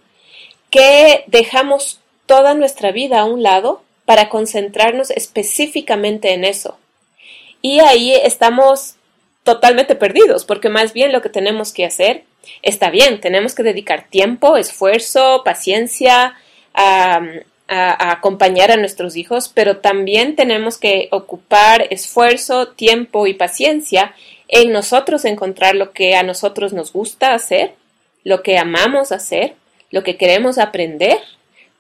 que 0.71 1.25
dejamos 1.27 2.01
toda 2.25 2.55
nuestra 2.55 2.93
vida 2.93 3.21
a 3.21 3.25
un 3.27 3.43
lado 3.43 3.83
para 4.07 4.31
concentrarnos 4.31 5.11
específicamente 5.11 6.33
en 6.33 6.47
eso. 6.47 6.79
Y 7.61 7.81
ahí 7.81 8.15
estamos 8.15 8.95
totalmente 9.43 9.97
perdidos, 9.97 10.47
porque 10.47 10.71
más 10.71 10.95
bien 10.95 11.13
lo 11.13 11.21
que 11.21 11.29
tenemos 11.29 11.75
que 11.75 11.85
hacer 11.85 12.25
está 12.63 12.89
bien, 12.89 13.21
tenemos 13.21 13.55
que 13.55 13.65
dedicar 13.65 14.07
tiempo, 14.09 14.57
esfuerzo, 14.57 15.43
paciencia, 15.45 16.37
a 17.69 18.13
acompañar 18.13 18.71
a 18.71 18.77
nuestros 18.77 19.17
hijos, 19.17 19.51
pero 19.53 19.79
también 19.79 20.37
tenemos 20.37 20.79
que 20.79 21.09
ocupar 21.11 21.87
esfuerzo, 21.91 22.69
tiempo 22.69 23.27
y 23.27 23.35
paciencia 23.35 24.15
en 24.49 24.73
nosotros 24.73 25.25
encontrar 25.25 25.75
lo 25.75 25.93
que 25.93 26.15
a 26.15 26.23
nosotros 26.23 26.73
nos 26.73 26.93
gusta 26.93 27.35
hacer, 27.35 27.75
lo 28.23 28.43
que 28.43 28.59
amamos 28.59 29.11
hacer, 29.11 29.55
lo 29.91 30.05
que 30.05 30.17
queremos 30.17 30.59
aprender, 30.59 31.19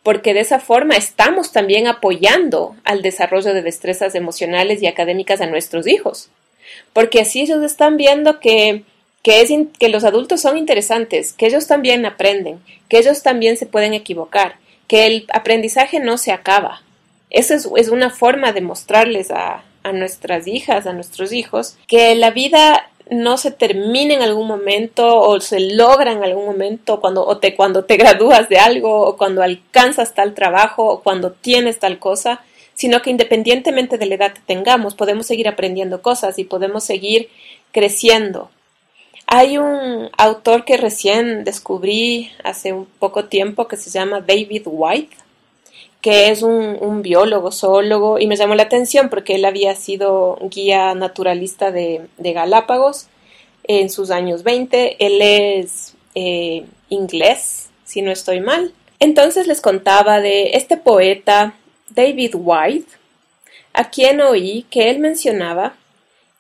porque 0.03 0.35
de 0.35 0.41
esa 0.41 0.59
forma 0.59 0.97
estamos 0.97 1.53
también 1.53 1.87
apoyando 1.87 2.77
al 2.85 3.03
desarrollo 3.03 3.55
de 3.55 3.63
destrezas 3.63 4.15
emocionales 4.15 4.83
y 4.83 4.87
académicas 4.87 5.41
a 5.41 5.47
nuestros 5.47 5.87
hijos, 5.87 6.31
porque 6.93 7.21
así 7.21 7.43
ellos 7.43 7.63
están 7.63 7.97
viendo 7.97 8.41
que 8.41 8.85
que 9.27 9.89
los 9.89 10.05
adultos 10.05 10.41
son 10.41 10.57
interesantes, 10.57 11.33
que 11.33 11.47
ellos 11.47 11.67
también 11.67 12.07
aprenden, 12.07 12.61
que 12.89 12.99
ellos 12.99 13.25
también 13.25 13.57
se 13.57 13.67
pueden 13.67 13.93
equivocar, 13.93 14.55
que 14.87 15.07
el 15.07 15.27
aprendizaje 15.33 16.01
no 16.01 16.19
se 16.19 16.33
acaba. 16.33 16.83
Esa 17.31 17.55
es, 17.55 17.89
una 17.89 18.11
forma 18.11 18.53
de 18.53 18.61
mostrarles 18.61 19.31
a, 19.31 19.63
nuestras 19.93 20.49
hijas, 20.49 20.87
a 20.87 20.93
nuestros 20.93 21.33
hijos, 21.33 21.77
que 21.87 22.15
la 22.17 22.31
vida 22.31 22.91
no 23.09 23.37
se 23.37 23.53
termina 23.53 24.15
en 24.15 24.23
algún 24.23 24.49
momento 24.49 25.21
o 25.21 25.41
se 25.41 25.61
logra 25.61 26.11
en 26.11 26.25
algún 26.25 26.45
momento 26.45 27.01
cuando, 27.01 27.25
o 27.25 27.39
te, 27.39 27.55
cuando 27.55 27.85
te 27.85 27.97
gradúas 27.97 28.49
de 28.49 28.59
algo 28.59 29.07
o 29.07 29.17
cuando 29.17 29.45
alcanzas 29.45 30.13
tal 30.13 30.35
trabajo 30.35 30.85
o 30.85 31.03
cuando 31.03 31.31
tienes 31.31 31.79
tal 31.79 32.01
cosa, 32.01 32.41
sino 32.75 33.01
que 33.03 33.11
independientemente 33.11 33.97
de 33.97 34.07
la 34.07 34.17
edad 34.17 34.33
que 34.33 34.41
tengamos, 34.45 34.95
podemos 34.95 35.27
seguir 35.27 35.47
aprendiendo 35.47 36.03
cosas 36.03 36.39
y 36.39 36.45
podemos 36.45 36.83
seguir 36.83 37.29
creciendo. 37.71 38.51
Hay 39.27 39.59
un 39.59 40.11
autor 40.17 40.65
que 40.65 40.77
recién 40.77 41.45
descubrí 41.45 42.31
hace 42.45 42.73
un 42.73 42.87
poco 42.87 43.25
tiempo 43.25 43.67
que 43.67 43.77
se 43.77 43.91
llama 43.91 44.21
David 44.21 44.63
White, 44.67 45.17
que 46.01 46.31
es 46.31 46.43
un, 46.43 47.03
biólogo, 47.03 47.51
zoólogo, 47.51 48.21
y 48.21 48.29
me 48.29 48.37
llamó 48.37 48.55
la 48.55 48.63
atención 48.63 49.09
porque 49.09 49.35
él 49.35 49.45
había 49.45 49.75
sido 49.75 50.39
guía 50.43 50.95
naturalista 50.95 51.73
de, 51.73 52.07
Galápagos 52.19 53.09
en 53.65 53.91
sus 53.91 54.11
años 54.11 54.45
20. 54.45 55.05
Él 55.05 55.21
es 55.21 55.95
eh, 56.15 56.65
inglés, 56.91 57.71
si 57.85 58.03
no 58.03 58.13
estoy 58.13 58.41
mal. 58.41 58.73
Entonces 59.01 59.49
les 59.49 59.61
contaba 59.61 60.21
de 60.21 60.51
este 60.53 60.77
poeta 60.77 61.55
David 61.91 62.35
White, 62.37 62.93
a 63.73 63.91
quien 63.91 64.21
oí 64.21 64.65
que 64.71 64.91
él 64.91 65.01
mencionaba 65.01 65.75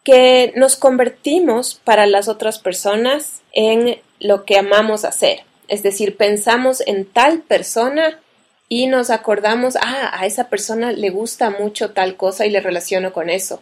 que 0.06 0.52
nos 0.54 0.76
convertimos 0.76 1.80
para 1.82 2.06
las 2.06 2.28
otras 2.28 2.60
personas 2.60 3.42
en 3.52 3.98
lo 4.20 4.44
que 4.44 4.56
amamos 4.56 5.04
hacer. 5.04 5.40
Es 5.66 5.82
decir, 5.82 6.16
pensamos 6.16 6.80
en 6.86 7.04
tal 7.04 7.40
persona 7.40 8.20
y 8.68 8.86
nos 8.86 9.10
acordamos, 9.10 9.74
ah, 9.74 10.12
a 10.12 10.24
esa 10.24 10.48
persona 10.48 10.92
le 10.92 11.10
gusta 11.10 11.50
mucho 11.50 11.90
tal 11.90 12.16
cosa 12.16 12.46
y 12.46 12.50
le 12.50 12.60
relaciono 12.60 13.12
con 13.12 13.30
eso. 13.30 13.60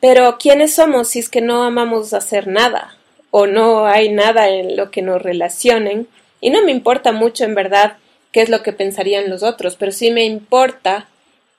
Pero 0.00 0.38
¿quiénes 0.38 0.74
somos 0.74 1.08
si 1.08 1.20
es 1.20 1.28
que 1.28 1.40
no 1.40 1.62
amamos 1.62 2.12
hacer 2.14 2.48
nada? 2.48 2.96
o 3.36 3.48
no 3.48 3.86
hay 3.86 4.10
nada 4.10 4.48
en 4.48 4.76
lo 4.76 4.92
que 4.92 5.02
nos 5.02 5.20
relacionen 5.20 6.06
y 6.40 6.50
no 6.50 6.62
me 6.62 6.70
importa 6.70 7.10
mucho 7.10 7.42
en 7.42 7.56
verdad 7.56 7.96
qué 8.30 8.42
es 8.42 8.48
lo 8.48 8.62
que 8.62 8.72
pensarían 8.72 9.28
los 9.28 9.42
otros, 9.42 9.74
pero 9.74 9.90
sí 9.90 10.12
me 10.12 10.22
importa 10.22 11.08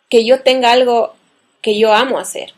que 0.07 0.23
yo 0.23 0.39
tenga 0.39 0.71
algo 0.71 1.15
que 1.61 1.77
yo 1.77 1.93
amo 1.93 2.17
hacer. 2.17 2.53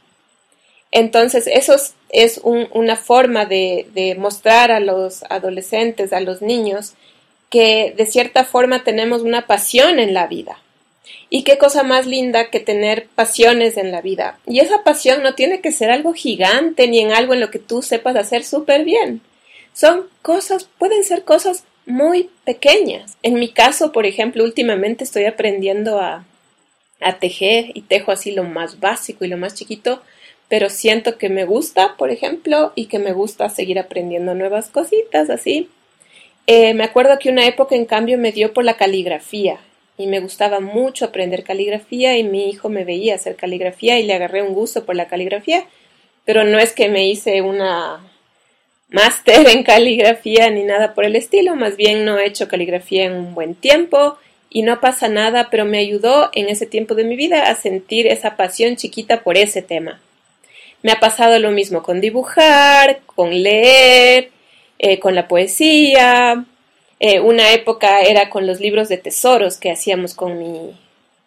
Entonces, 0.91 1.47
eso 1.47 1.75
es, 2.09 2.41
una 2.43 2.95
forma 2.95 3.45
de, 3.45 3.87
de 3.93 4.15
mostrar 4.15 4.71
a 4.71 4.79
los 4.79 5.23
adolescentes, 5.23 6.13
a 6.13 6.19
los 6.19 6.41
niños, 6.41 6.93
que 7.49 7.93
de 7.95 8.05
cierta 8.05 8.45
forma 8.45 8.83
tenemos 8.83 9.21
una 9.21 9.47
pasión 9.47 9.99
en 9.99 10.13
la 10.13 10.27
vida. 10.27 10.59
Y 11.29 11.43
qué 11.43 11.57
cosa 11.57 11.83
más 11.83 12.05
linda 12.05 12.49
que 12.49 12.59
tener 12.59 13.07
pasiones 13.15 13.77
en 13.77 13.91
la 13.91 14.01
vida. 14.01 14.39
Y 14.45 14.59
esa 14.59 14.83
pasión 14.83 15.23
no 15.23 15.35
tiene 15.35 15.59
que 15.59 15.71
ser 15.71 15.91
algo 15.91 16.13
gigante 16.13 16.87
ni 16.87 16.99
en 16.99 17.11
algo 17.11 17.33
en 17.33 17.41
lo 17.41 17.51
que 17.51 17.59
tú 17.59 17.81
sepas 17.81 18.15
hacer 18.15 18.43
súper 18.43 18.85
bien. 18.85 19.21
Son 19.73 20.07
cosas, 20.21 20.69
pueden 20.77 21.03
ser 21.03 21.23
cosas 21.23 21.63
muy 21.85 22.29
pequeñas. 22.45 23.17
En 23.23 23.35
mi 23.35 23.49
caso, 23.49 23.91
por 23.91 24.05
ejemplo, 24.05 24.43
últimamente 24.43 25.03
estoy 25.03 25.25
aprendiendo 25.25 25.99
a, 25.99 26.25
a 27.01 27.19
tejer 27.19 27.71
y 27.73 27.81
tejo 27.81 28.11
así 28.11 28.31
lo 28.31 28.43
más 28.43 28.79
básico 28.79 29.25
y 29.25 29.27
lo 29.27 29.37
más 29.37 29.53
chiquito, 29.53 30.01
pero 30.47 30.69
siento 30.69 31.17
que 31.17 31.29
me 31.29 31.45
gusta, 31.45 31.95
por 31.97 32.09
ejemplo, 32.09 32.71
y 32.75 32.85
que 32.85 32.99
me 32.99 33.11
gusta 33.11 33.49
seguir 33.49 33.79
aprendiendo 33.79 34.33
nuevas 34.33 34.69
cositas 34.69 35.29
así. 35.29 35.69
Eh, 36.45 36.73
me 36.73 36.85
acuerdo 36.85 37.19
que 37.19 37.29
una 37.29 37.45
época, 37.45 37.75
en 37.75 37.85
cambio, 37.85 38.17
me 38.17 38.31
dio 38.31 38.53
por 38.53 38.63
la 38.63 38.77
caligrafía 38.77 39.59
y 39.97 40.07
me 40.07 40.19
gustaba 40.19 40.59
mucho 40.59 41.05
aprender 41.05 41.43
caligrafía 41.43 42.17
y 42.17 42.23
mi 42.23 42.49
hijo 42.49 42.69
me 42.69 42.85
veía 42.85 43.15
hacer 43.15 43.35
caligrafía 43.35 43.99
y 43.99 44.03
le 44.03 44.13
agarré 44.13 44.41
un 44.43 44.53
gusto 44.53 44.85
por 44.85 44.95
la 44.95 45.07
caligrafía, 45.07 45.65
pero 46.23 46.43
no 46.43 46.59
es 46.59 46.73
que 46.73 46.87
me 46.87 47.07
hice 47.07 47.41
una 47.41 47.99
máster 48.89 49.47
en 49.49 49.63
caligrafía 49.63 50.49
ni 50.49 50.63
nada 50.63 50.93
por 50.93 51.03
el 51.03 51.15
estilo, 51.15 51.55
más 51.55 51.75
bien 51.75 52.05
no 52.05 52.17
he 52.17 52.25
hecho 52.25 52.47
caligrafía 52.47 53.05
en 53.05 53.13
un 53.13 53.35
buen 53.35 53.55
tiempo 53.55 54.17
y 54.49 54.61
no 54.61 54.79
pasa 54.79 55.09
nada, 55.09 55.49
pero 55.49 55.65
me 55.65 55.79
ayudó 55.79 56.29
en 56.33 56.47
ese 56.47 56.65
tiempo 56.65 56.95
de 56.95 57.03
mi 57.03 57.17
vida 57.17 57.49
a 57.49 57.55
sentir 57.55 58.07
esa 58.07 58.37
pasión 58.37 58.77
chiquita 58.77 59.23
por 59.23 59.35
ese 59.35 59.61
tema. 59.61 59.99
Me 60.83 60.91
ha 60.91 60.99
pasado 60.99 61.39
lo 61.39 61.51
mismo 61.51 61.83
con 61.83 62.01
dibujar, 62.01 63.01
con 63.05 63.31
leer, 63.41 64.29
eh, 64.79 64.99
con 64.99 65.15
la 65.15 65.27
poesía. 65.27 66.45
Eh, 66.99 67.19
una 67.19 67.51
época 67.53 68.01
era 68.01 68.29
con 68.29 68.47
los 68.47 68.59
libros 68.59 68.89
de 68.89 68.97
tesoros 68.97 69.57
que 69.57 69.71
hacíamos 69.71 70.13
con 70.13 70.37
mi, 70.37 70.75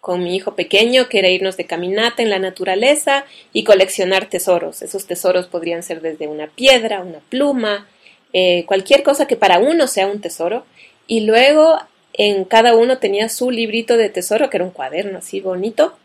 con 0.00 0.22
mi 0.22 0.36
hijo 0.36 0.54
pequeño, 0.54 1.08
que 1.08 1.18
era 1.18 1.28
irnos 1.28 1.56
de 1.56 1.66
caminata 1.66 2.22
en 2.22 2.30
la 2.30 2.38
naturaleza 2.38 3.24
y 3.52 3.64
coleccionar 3.64 4.26
tesoros. 4.26 4.82
Esos 4.82 5.06
tesoros 5.06 5.46
podrían 5.46 5.82
ser 5.82 6.00
desde 6.00 6.26
una 6.26 6.46
piedra, 6.46 7.00
una 7.00 7.18
pluma, 7.28 7.88
eh, 8.32 8.64
cualquier 8.66 9.02
cosa 9.02 9.26
que 9.26 9.36
para 9.36 9.58
uno 9.58 9.86
sea 9.86 10.06
un 10.06 10.20
tesoro. 10.20 10.64
Y 11.06 11.20
luego 11.20 11.78
en 12.12 12.44
cada 12.44 12.74
uno 12.74 12.98
tenía 12.98 13.28
su 13.28 13.50
librito 13.50 13.96
de 13.96 14.08
tesoro, 14.08 14.50
que 14.50 14.56
era 14.56 14.64
un 14.64 14.70
cuaderno 14.70 15.18
así 15.18 15.40
bonito, 15.40 15.96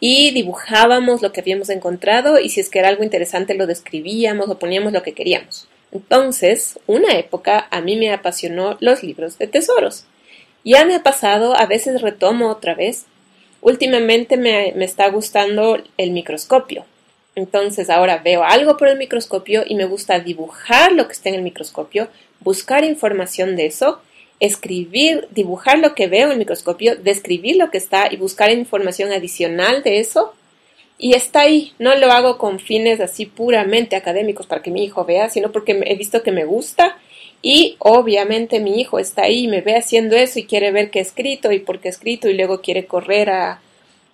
y 0.00 0.30
dibujábamos 0.32 1.20
lo 1.20 1.30
que 1.30 1.40
habíamos 1.40 1.68
encontrado 1.68 2.40
y 2.40 2.48
si 2.48 2.60
es 2.60 2.70
que 2.70 2.78
era 2.78 2.88
algo 2.88 3.04
interesante 3.04 3.54
lo 3.54 3.66
describíamos 3.66 4.48
o 4.48 4.58
poníamos 4.58 4.92
lo 4.92 5.02
que 5.02 5.12
queríamos. 5.12 5.68
Entonces, 5.92 6.78
una 6.86 7.18
época 7.18 7.68
a 7.70 7.80
mí 7.80 7.96
me 7.96 8.12
apasionó 8.12 8.78
los 8.80 9.02
libros 9.02 9.38
de 9.38 9.46
tesoros. 9.46 10.04
Ya 10.64 10.84
me 10.84 10.94
ha 10.94 11.02
pasado, 11.02 11.54
a 11.56 11.66
veces 11.66 12.00
retomo 12.00 12.48
otra 12.48 12.74
vez. 12.74 13.04
Últimamente 13.60 14.36
me, 14.36 14.72
me 14.74 14.84
está 14.84 15.08
gustando 15.08 15.78
el 15.98 16.12
microscopio. 16.12 16.84
Entonces 17.34 17.90
ahora 17.90 18.18
veo 18.18 18.42
algo 18.42 18.76
por 18.76 18.88
el 18.88 18.98
microscopio 18.98 19.64
y 19.66 19.74
me 19.74 19.84
gusta 19.84 20.20
dibujar 20.20 20.92
lo 20.92 21.06
que 21.06 21.12
está 21.12 21.28
en 21.28 21.36
el 21.36 21.42
microscopio, 21.42 22.08
buscar 22.40 22.84
información 22.84 23.56
de 23.56 23.66
eso, 23.66 24.00
escribir, 24.40 25.28
dibujar 25.30 25.78
lo 25.78 25.94
que 25.94 26.08
veo 26.08 26.26
en 26.26 26.32
el 26.32 26.38
microscopio, 26.38 26.96
describir 26.96 27.56
lo 27.56 27.70
que 27.70 27.78
está 27.78 28.08
y 28.10 28.16
buscar 28.16 28.50
información 28.50 29.12
adicional 29.12 29.82
de 29.82 30.00
eso 30.00 30.32
y 30.98 31.14
está 31.14 31.42
ahí. 31.42 31.72
No 31.78 31.94
lo 31.94 32.10
hago 32.10 32.38
con 32.38 32.58
fines 32.58 33.00
así 33.00 33.26
puramente 33.26 33.96
académicos 33.96 34.46
para 34.46 34.62
que 34.62 34.70
mi 34.70 34.84
hijo 34.84 35.04
vea, 35.04 35.28
sino 35.28 35.52
porque 35.52 35.80
he 35.84 35.94
visto 35.94 36.22
que 36.22 36.32
me 36.32 36.44
gusta 36.44 36.96
y 37.42 37.76
obviamente 37.78 38.60
mi 38.60 38.80
hijo 38.80 38.98
está 38.98 39.22
ahí 39.22 39.48
me 39.48 39.62
ve 39.62 39.76
haciendo 39.76 40.14
eso 40.14 40.38
y 40.38 40.44
quiere 40.44 40.72
ver 40.72 40.90
qué 40.90 40.98
he 40.98 41.02
escrito 41.02 41.52
y 41.52 41.58
por 41.58 41.80
qué 41.80 41.88
he 41.88 41.90
escrito 41.90 42.28
y 42.28 42.34
luego 42.34 42.60
quiere 42.60 42.84
correr 42.84 43.30
a, 43.30 43.62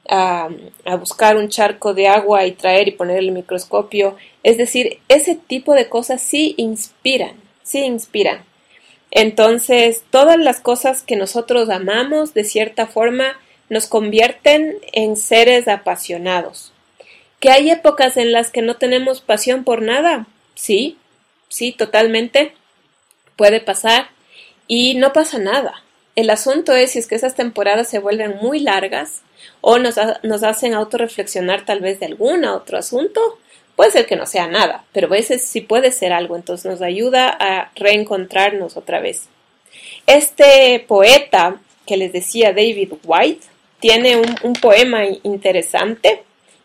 a, 0.08 0.48
a 0.84 0.96
buscar 0.96 1.36
un 1.36 1.48
charco 1.48 1.92
de 1.92 2.06
agua 2.06 2.46
y 2.46 2.52
traer 2.52 2.88
y 2.88 2.92
poner 2.92 3.18
el 3.18 3.32
microscopio. 3.32 4.16
Es 4.42 4.58
decir, 4.58 4.98
ese 5.08 5.34
tipo 5.34 5.74
de 5.74 5.88
cosas 5.88 6.20
sí 6.22 6.54
inspiran, 6.56 7.32
sí 7.62 7.80
inspiran. 7.80 8.44
Entonces, 9.18 10.02
todas 10.10 10.36
las 10.38 10.60
cosas 10.60 11.02
que 11.02 11.16
nosotros 11.16 11.70
amamos, 11.70 12.34
de 12.34 12.44
cierta 12.44 12.86
forma, 12.86 13.40
nos 13.70 13.86
convierten 13.86 14.76
en 14.92 15.16
seres 15.16 15.68
apasionados. 15.68 16.74
¿Que 17.40 17.50
hay 17.50 17.70
épocas 17.70 18.18
en 18.18 18.30
las 18.30 18.50
que 18.50 18.60
no 18.60 18.76
tenemos 18.76 19.22
pasión 19.22 19.64
por 19.64 19.80
nada? 19.80 20.26
Sí, 20.54 20.98
sí, 21.48 21.72
totalmente. 21.72 22.52
Puede 23.36 23.62
pasar. 23.62 24.10
Y 24.68 24.96
no 24.96 25.14
pasa 25.14 25.38
nada. 25.38 25.82
El 26.14 26.28
asunto 26.28 26.74
es 26.74 26.90
si 26.90 26.98
es 26.98 27.06
que 27.06 27.14
esas 27.14 27.34
temporadas 27.34 27.88
se 27.88 27.98
vuelven 27.98 28.36
muy 28.42 28.60
largas 28.60 29.22
o 29.62 29.78
nos, 29.78 29.94
nos 30.24 30.42
hacen 30.42 30.74
autorreflexionar 30.74 31.64
tal 31.64 31.80
vez 31.80 32.00
de 32.00 32.06
algún 32.06 32.44
otro 32.44 32.76
asunto. 32.76 33.38
Puede 33.76 33.90
ser 33.90 34.06
que 34.06 34.16
no 34.16 34.24
sea 34.24 34.46
nada, 34.46 34.84
pero 34.92 35.06
a 35.06 35.10
veces 35.10 35.44
sí 35.44 35.60
puede 35.60 35.92
ser 35.92 36.14
algo, 36.14 36.34
entonces 36.34 36.64
nos 36.64 36.80
ayuda 36.80 37.28
a 37.28 37.70
reencontrarnos 37.76 38.78
otra 38.78 39.00
vez. 39.00 39.28
Este 40.06 40.82
poeta 40.88 41.60
que 41.84 41.98
les 41.98 42.10
decía 42.10 42.54
David 42.54 42.94
White 43.04 43.46
tiene 43.78 44.16
un, 44.16 44.54
poema 44.54 45.04
interesante 45.22 46.22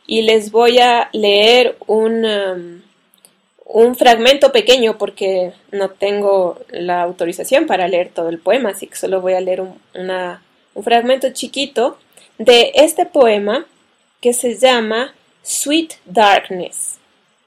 y 0.07 0.21
les 0.21 0.51
voy 0.51 0.79
a 0.79 1.09
leer 1.11 1.75
un, 1.85 2.25
um, 2.25 2.81
un 3.65 3.95
fragmento 3.95 4.53
pequeño 4.53 4.97
porque 4.97 5.51
no 5.71 5.89
tengo 5.89 6.61
la 6.69 7.01
autorización 7.01 7.67
para 7.67 7.89
leer 7.89 8.09
todo 8.09 8.29
el 8.29 8.39
poema, 8.39 8.69
así 8.69 8.87
que 8.87 8.95
solo 8.95 9.19
voy 9.19 9.33
a 9.33 9.41
leer 9.41 9.59
un, 9.59 9.77
un 9.93 10.83
fragmento 10.83 11.29
chiquito 11.33 11.97
de 12.37 12.71
este 12.73 13.05
poema 13.05 13.65
que 14.21 14.31
se 14.31 14.57
llama 14.57 15.13
Sweet 15.43 15.95
Darkness 16.05 17.00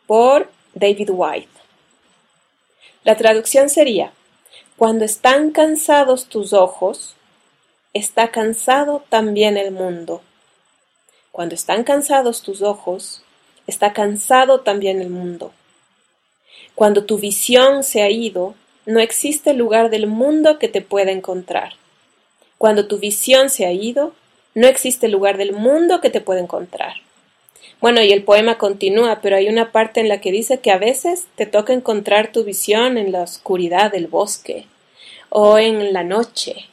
por 0.06 0.50
David 0.74 1.10
White. 1.12 1.48
La 3.04 3.16
traducción 3.16 3.68
sería, 3.68 4.12
cuando 4.76 5.04
están 5.04 5.50
cansados 5.50 6.26
tus 6.26 6.52
ojos, 6.52 7.14
está 7.92 8.30
cansado 8.30 9.04
también 9.08 9.56
el 9.56 9.70
mundo. 9.70 10.22
Cuando 11.30 11.54
están 11.54 11.84
cansados 11.84 12.42
tus 12.42 12.62
ojos, 12.62 13.22
está 13.66 13.92
cansado 13.92 14.60
también 14.60 15.00
el 15.00 15.10
mundo. 15.10 15.52
Cuando 16.74 17.04
tu 17.04 17.18
visión 17.18 17.82
se 17.82 18.02
ha 18.02 18.10
ido, 18.10 18.54
no 18.86 19.00
existe 19.00 19.54
lugar 19.54 19.90
del 19.90 20.06
mundo 20.06 20.58
que 20.58 20.68
te 20.68 20.80
pueda 20.80 21.12
encontrar. 21.12 21.74
Cuando 22.58 22.86
tu 22.86 22.98
visión 22.98 23.50
se 23.50 23.66
ha 23.66 23.72
ido, 23.72 24.12
no 24.54 24.66
existe 24.66 25.08
lugar 25.08 25.36
del 25.36 25.52
mundo 25.52 26.00
que 26.00 26.10
te 26.10 26.20
pueda 26.20 26.40
encontrar. 26.40 26.94
Bueno, 27.84 28.02
y 28.02 28.12
el 28.12 28.22
poema 28.22 28.56
continúa, 28.56 29.18
pero 29.20 29.36
hay 29.36 29.46
una 29.50 29.70
parte 29.70 30.00
en 30.00 30.08
la 30.08 30.18
que 30.18 30.32
dice 30.32 30.58
que 30.58 30.70
a 30.70 30.78
veces 30.78 31.26
te 31.36 31.44
toca 31.44 31.74
encontrar 31.74 32.32
tu 32.32 32.42
visión 32.42 32.96
en 32.96 33.12
la 33.12 33.20
oscuridad 33.20 33.92
del 33.92 34.06
bosque 34.06 34.64
o 35.28 35.58
en 35.58 35.92
la 35.92 36.02
noche, 36.02 36.64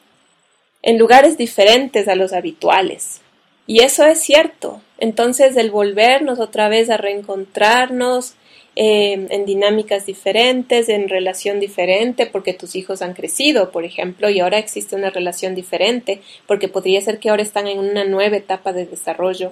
en 0.81 0.97
lugares 0.97 1.37
diferentes 1.37 2.07
a 2.07 2.15
los 2.15 2.31
habituales. 2.31 3.19
Y 3.67 3.81
eso 3.81 4.05
es 4.05 4.21
cierto. 4.21 4.81
Entonces, 4.99 5.57
el 5.57 5.69
volvernos 5.69 6.39
otra 6.39 6.69
vez 6.69 6.89
a 6.89 6.95
reencontrarnos 6.95 8.35
eh, 8.77 9.27
en 9.31 9.45
dinámicas 9.45 10.05
diferentes, 10.05 10.87
en 10.87 11.09
relación 11.09 11.59
diferente, 11.59 12.25
porque 12.25 12.53
tus 12.53 12.73
hijos 12.77 13.01
han 13.01 13.15
crecido, 13.15 13.71
por 13.71 13.83
ejemplo, 13.83 14.29
y 14.29 14.39
ahora 14.39 14.59
existe 14.59 14.95
una 14.95 15.09
relación 15.09 15.55
diferente, 15.55 16.21
porque 16.47 16.69
podría 16.69 17.01
ser 17.01 17.19
que 17.19 17.29
ahora 17.29 17.43
están 17.43 17.67
en 17.67 17.79
una 17.79 18.05
nueva 18.05 18.37
etapa 18.37 18.71
de 18.71 18.85
desarrollo. 18.85 19.51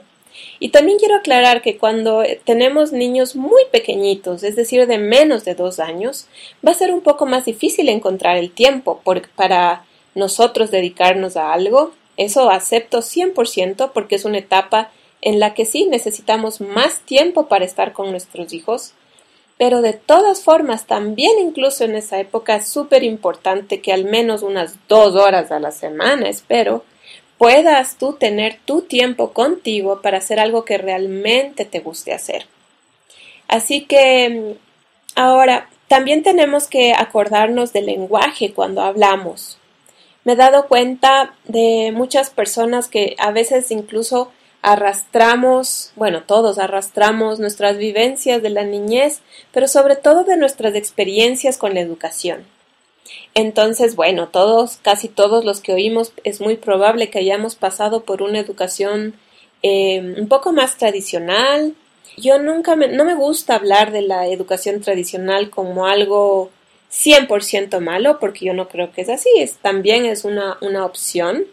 Y 0.60 0.70
también 0.70 0.98
quiero 0.98 1.16
aclarar 1.16 1.62
que 1.62 1.78
cuando 1.78 2.24
tenemos 2.44 2.92
niños 2.92 3.36
muy 3.36 3.64
pequeñitos, 3.72 4.44
es 4.44 4.56
decir, 4.56 4.88
de 4.88 4.98
menos 4.98 5.46
de 5.46 5.56
dos 5.56 5.80
años, 5.80 6.28
va 6.66 6.72
a 6.72 6.76
ser 6.76 6.94
un 6.94 7.02
poco 7.02 7.26
más 7.26 7.46
difícil 7.46 7.90
encontrar 7.90 8.38
el 8.38 8.52
tiempo 8.52 9.02
para 9.36 9.86
nosotros 10.16 10.72
dedicarnos 10.72 11.38
a 11.38 11.54
algo. 11.54 11.92
Eso 12.18 12.50
acepto 12.50 13.00
100% 13.00 13.92
porque 13.94 14.16
es 14.16 14.26
una 14.26 14.40
etapa 14.40 14.92
en 15.22 15.40
la 15.40 15.54
que 15.54 15.66
sí 15.66 15.86
necesitamos 15.86 16.62
más 16.62 17.02
tiempo 17.02 17.48
para 17.48 17.66
estar 17.66 17.94
con 17.94 18.12
nuestros 18.12 18.54
hijos, 18.54 18.94
pero 19.58 19.82
de 19.82 19.94
todas 19.94 20.44
formas 20.44 20.86
también 20.86 21.38
incluso 21.40 21.84
en 21.84 21.96
esa 21.96 22.20
época 22.20 22.56
es 22.56 22.70
súper 22.70 23.04
importante 23.04 23.82
que 23.82 23.92
al 23.92 24.06
menos 24.06 24.42
unas 24.42 24.76
dos 24.88 25.16
horas 25.16 25.52
a 25.52 25.60
la 25.60 25.72
semana, 25.72 26.30
espero, 26.30 26.86
puedas 27.40 27.98
tú 27.98 28.14
tener 28.14 28.60
tu 28.66 28.84
tiempo 28.84 29.34
contigo 29.34 30.02
para 30.04 30.20
hacer 30.20 30.40
algo 30.40 30.64
que 30.64 30.78
realmente 30.78 31.66
te 31.66 31.80
guste 31.80 32.14
hacer. 32.14 32.46
Así 33.48 33.86
que 33.86 34.56
ahora 35.16 35.68
También 35.90 36.22
tenemos 36.22 36.68
que 36.68 36.94
acordarnos 36.94 37.74
del 37.74 37.88
lenguaje 37.88 38.54
cuando 38.54 38.82
hablamos. 38.82 39.58
Me 40.24 40.34
he 40.34 40.36
dado 40.36 40.68
cuenta 40.68 41.34
de 41.46 41.92
muchas 41.92 42.30
personas 42.30 42.88
que 42.88 43.16
a 43.18 43.32
veces 43.32 43.72
incluso 43.72 44.32
arrastramos, 44.62 45.92
bueno, 45.96 46.22
todos 46.22 46.60
arrastramos 46.60 47.40
nuestras 47.40 47.78
vivencias 47.78 48.44
de 48.44 48.52
la 48.52 48.64
niñez, 48.64 49.22
pero 49.52 49.68
sobre 49.68 49.96
todo 49.96 50.24
de 50.26 50.38
nuestras 50.38 50.76
experiencias 50.76 51.58
con 51.58 51.74
la 51.74 51.80
educación. 51.80 52.46
Entonces, 53.34 53.96
bueno, 53.96 54.28
todos, 54.28 54.78
casi 54.82 55.08
todos 55.08 55.46
los 55.46 55.62
que 55.62 55.74
oímos, 55.74 56.14
es 56.24 56.42
muy 56.42 56.58
probable 56.58 57.10
que 57.10 57.20
hayamos 57.20 57.56
pasado 57.56 58.04
por 58.04 58.22
una 58.22 58.40
educación 58.40 59.16
eh, 59.62 60.16
un 60.18 60.28
poco 60.28 60.52
más 60.52 60.78
tradicional. 60.78 61.76
Yo 62.18 62.40
nunca 62.40 62.76
me, 62.76 62.88
no 62.88 63.06
me 63.06 63.16
gusta 63.16 63.56
hablar 63.56 63.92
de 63.92 64.02
la 64.02 64.28
educación 64.28 64.82
tradicional 64.82 65.50
como 65.50 65.86
algo 65.86 66.50
100% 66.92 67.80
malo, 67.80 68.20
porque 68.20 68.46
yo 68.46 68.54
no 68.54 68.68
creo 68.68 68.92
que 68.92 69.02
es 69.02 69.10
así, 69.10 69.30
también 69.62 70.06
es 70.06 70.26
una, 70.26 70.58
una 70.62 70.86
opción. 70.86 71.46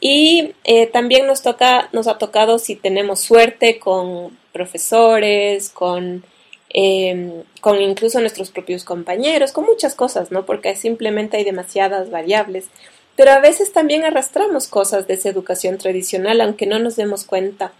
Y 0.00 0.52
eh, 0.64 0.86
también 0.86 1.26
nos 1.26 1.42
toca, 1.42 1.88
nos 1.92 2.06
ha 2.06 2.18
tocado 2.18 2.58
si 2.58 2.76
tenemos 2.76 3.20
suerte 3.20 3.78
con 3.78 4.36
profesores, 4.52 5.70
con 5.70 6.24
Em, 6.70 7.44
con 7.60 7.80
incluso 7.80 8.20
nuestros 8.20 8.50
propios 8.50 8.84
compañeros, 8.84 9.52
con 9.52 9.64
muchas 9.64 9.94
cosas, 9.94 10.30
¿no? 10.30 10.44
Porque 10.44 10.74
simplemente 10.76 11.36
hay 11.36 11.44
demasiadas 11.44 12.10
variables. 12.10 12.66
Pero 13.14 13.30
a 13.32 13.40
veces 13.40 13.72
también 13.72 14.04
arrastramos 14.04 14.66
cosas 14.66 15.06
de 15.06 15.14
esa 15.14 15.30
educación 15.30 15.78
tradicional, 15.78 16.40
aunque 16.40 16.66
no 16.66 16.78
nos 16.78 16.96
demos 16.96 17.24
cuenta. 17.24 17.72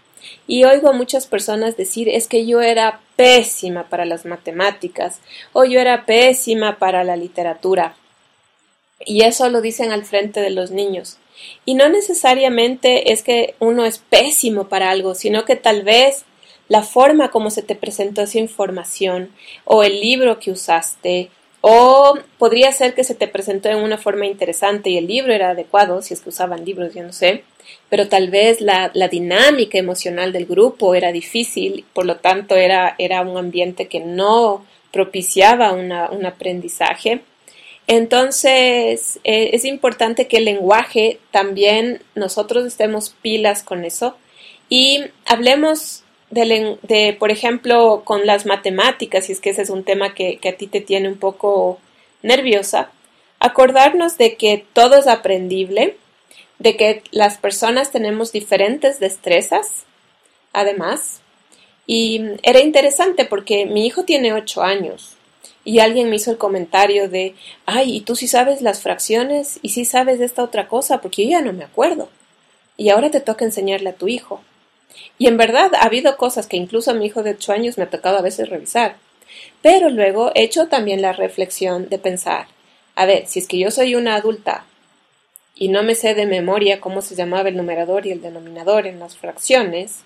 Y 0.47 0.63
oigo 0.63 0.89
a 0.89 0.93
muchas 0.93 1.27
personas 1.27 1.77
decir 1.77 2.09
es 2.09 2.27
que 2.27 2.45
yo 2.45 2.61
era 2.61 3.01
pésima 3.15 3.87
para 3.87 4.05
las 4.05 4.25
matemáticas 4.25 5.19
o 5.53 5.63
yo 5.63 5.79
era 5.79 6.05
pésima 6.05 6.79
para 6.79 7.03
la 7.03 7.15
literatura. 7.15 7.95
Y 9.05 9.23
eso 9.23 9.47
lo 9.49 9.61
dicen 9.61 9.91
al 9.91 10.05
frente 10.05 10.41
de 10.41 10.49
los 10.49 10.71
niños. 10.71 11.17
Y 11.65 11.75
no 11.75 11.87
necesariamente 11.87 13.13
es 13.13 13.21
que 13.21 13.53
uno 13.59 13.85
es 13.85 13.99
pésimo 13.99 14.69
para 14.69 14.89
algo, 14.89 15.13
sino 15.13 15.45
que 15.45 15.55
tal 15.55 15.83
vez 15.83 16.25
la 16.69 16.83
forma 16.83 17.31
como 17.31 17.49
se 17.49 17.61
te 17.61 17.75
presentó 17.75 18.21
esa 18.21 18.39
información 18.39 19.31
o 19.65 19.83
el 19.83 19.99
libro 19.99 20.39
que 20.39 20.51
usaste 20.51 21.29
o 21.61 22.17
podría 22.37 22.71
ser 22.71 22.93
que 22.93 23.03
se 23.03 23.15
te 23.15 23.27
presentó 23.27 23.69
en 23.69 23.77
una 23.77 23.97
forma 23.97 24.25
interesante 24.25 24.89
y 24.89 24.97
el 24.97 25.07
libro 25.07 25.33
era 25.33 25.51
adecuado, 25.51 26.01
si 26.01 26.13
es 26.13 26.21
que 26.21 26.29
usaban 26.29 26.63
libros, 26.63 26.93
yo 26.93 27.03
no 27.03 27.11
sé, 27.11 27.43
pero 27.89 28.07
tal 28.07 28.29
vez 28.29 28.61
la, 28.61 28.89
dinámica 29.09 29.77
emocional 29.77 30.31
del 30.31 30.45
grupo 30.45 30.95
era 30.95 31.11
difícil, 31.11 31.85
por 31.93 32.05
lo 32.05 32.17
tanto 32.17 32.55
era, 32.55 32.95
era 32.99 33.21
un 33.21 33.37
ambiente 33.37 33.87
que 33.87 33.99
no 33.99 34.65
propiciaba 34.91 35.73
una, 35.73 36.09
un 36.09 36.25
aprendizaje. 36.25 37.21
Entonces 37.87 39.19
eh, 39.23 39.51
es 39.53 39.65
importante 39.65 40.27
que 40.27 40.37
el 40.37 40.45
lenguaje 40.45 41.19
también 41.31 42.01
nosotros 42.15 42.65
estemos 42.65 43.15
pilas 43.21 43.63
con 43.63 43.85
eso 43.85 44.17
y 44.69 45.05
hablemos 45.25 46.03
de, 46.29 47.15
por 47.19 47.31
ejemplo, 47.31 48.01
con 48.03 48.25
las 48.25 48.45
matemáticas, 48.45 49.29
y 49.29 49.33
es 49.33 49.39
que 49.39 49.51
ese 49.51 49.61
es 49.61 49.69
un 49.69 49.83
tema 49.83 50.13
que, 50.13 50.37
que 50.37 50.49
a 50.49 50.57
ti 50.57 50.67
te 50.67 50.81
tiene 50.81 51.07
un 51.07 51.17
poco 51.17 51.79
nerviosa, 52.21 52.91
acordarnos 53.39 54.17
de 54.17 54.35
que 54.35 54.65
todo 54.73 54.97
es 54.97 55.07
aprendible, 55.07 55.97
de 56.59 56.75
que 56.75 57.03
las 57.11 57.37
personas 57.37 57.91
tenemos 57.91 58.31
diferentes 58.31 58.99
destrezas, 58.99 59.85
además, 60.53 61.21
y 61.85 62.21
era 62.43 62.59
interesante 62.59 63.23
porque 63.25 63.65
mi 63.65 63.85
hijo 63.85 64.03
tiene 64.03 64.33
ocho 64.33 64.61
años 64.61 65.17
y 65.67 65.79
alguien 65.79 66.09
me 66.09 66.15
hizo 66.17 66.31
el 66.31 66.37
comentario 66.37 67.09
de, 67.09 67.35
ay, 67.65 67.97
¿y 67.97 68.01
tú 68.01 68.15
sí 68.15 68.27
sabes 68.27 68.61
las 68.61 68.81
fracciones? 68.81 69.59
¿Y 69.61 69.69
sí 69.69 69.83
sabes 69.83 70.21
esta 70.21 70.41
otra 70.41 70.69
cosa? 70.69 71.01
Porque 71.01 71.25
yo 71.25 71.31
ya 71.31 71.41
no 71.41 71.51
me 71.51 71.65
acuerdo. 71.65 72.07
Y 72.77 72.87
ahora 72.87 73.11
te 73.11 73.19
toca 73.19 73.43
enseñarle 73.43 73.89
a 73.89 73.95
tu 73.95 74.07
hijo. 74.07 74.41
Y 75.17 75.27
en 75.27 75.37
verdad 75.37 75.73
ha 75.75 75.85
habido 75.85 76.17
cosas 76.17 76.47
que 76.47 76.57
incluso 76.57 76.91
a 76.91 76.93
mi 76.93 77.05
hijo 77.05 77.23
de 77.23 77.31
ocho 77.31 77.51
años 77.51 77.77
me 77.77 77.85
ha 77.85 77.89
tocado 77.89 78.17
a 78.17 78.21
veces 78.21 78.49
revisar. 78.49 78.97
Pero 79.61 79.89
luego 79.89 80.31
he 80.35 80.43
hecho 80.43 80.67
también 80.67 81.01
la 81.01 81.13
reflexión 81.13 81.89
de 81.89 81.97
pensar, 81.97 82.47
a 82.95 83.05
ver, 83.05 83.27
si 83.27 83.39
es 83.39 83.47
que 83.47 83.59
yo 83.59 83.71
soy 83.71 83.95
una 83.95 84.15
adulta 84.15 84.65
y 85.55 85.69
no 85.69 85.83
me 85.83 85.95
sé 85.95 86.13
de 86.13 86.25
memoria 86.25 86.79
cómo 86.79 87.01
se 87.01 87.15
llamaba 87.15 87.49
el 87.49 87.57
numerador 87.57 88.05
y 88.05 88.11
el 88.11 88.21
denominador 88.21 88.87
en 88.87 88.99
las 88.99 89.17
fracciones, 89.17 89.99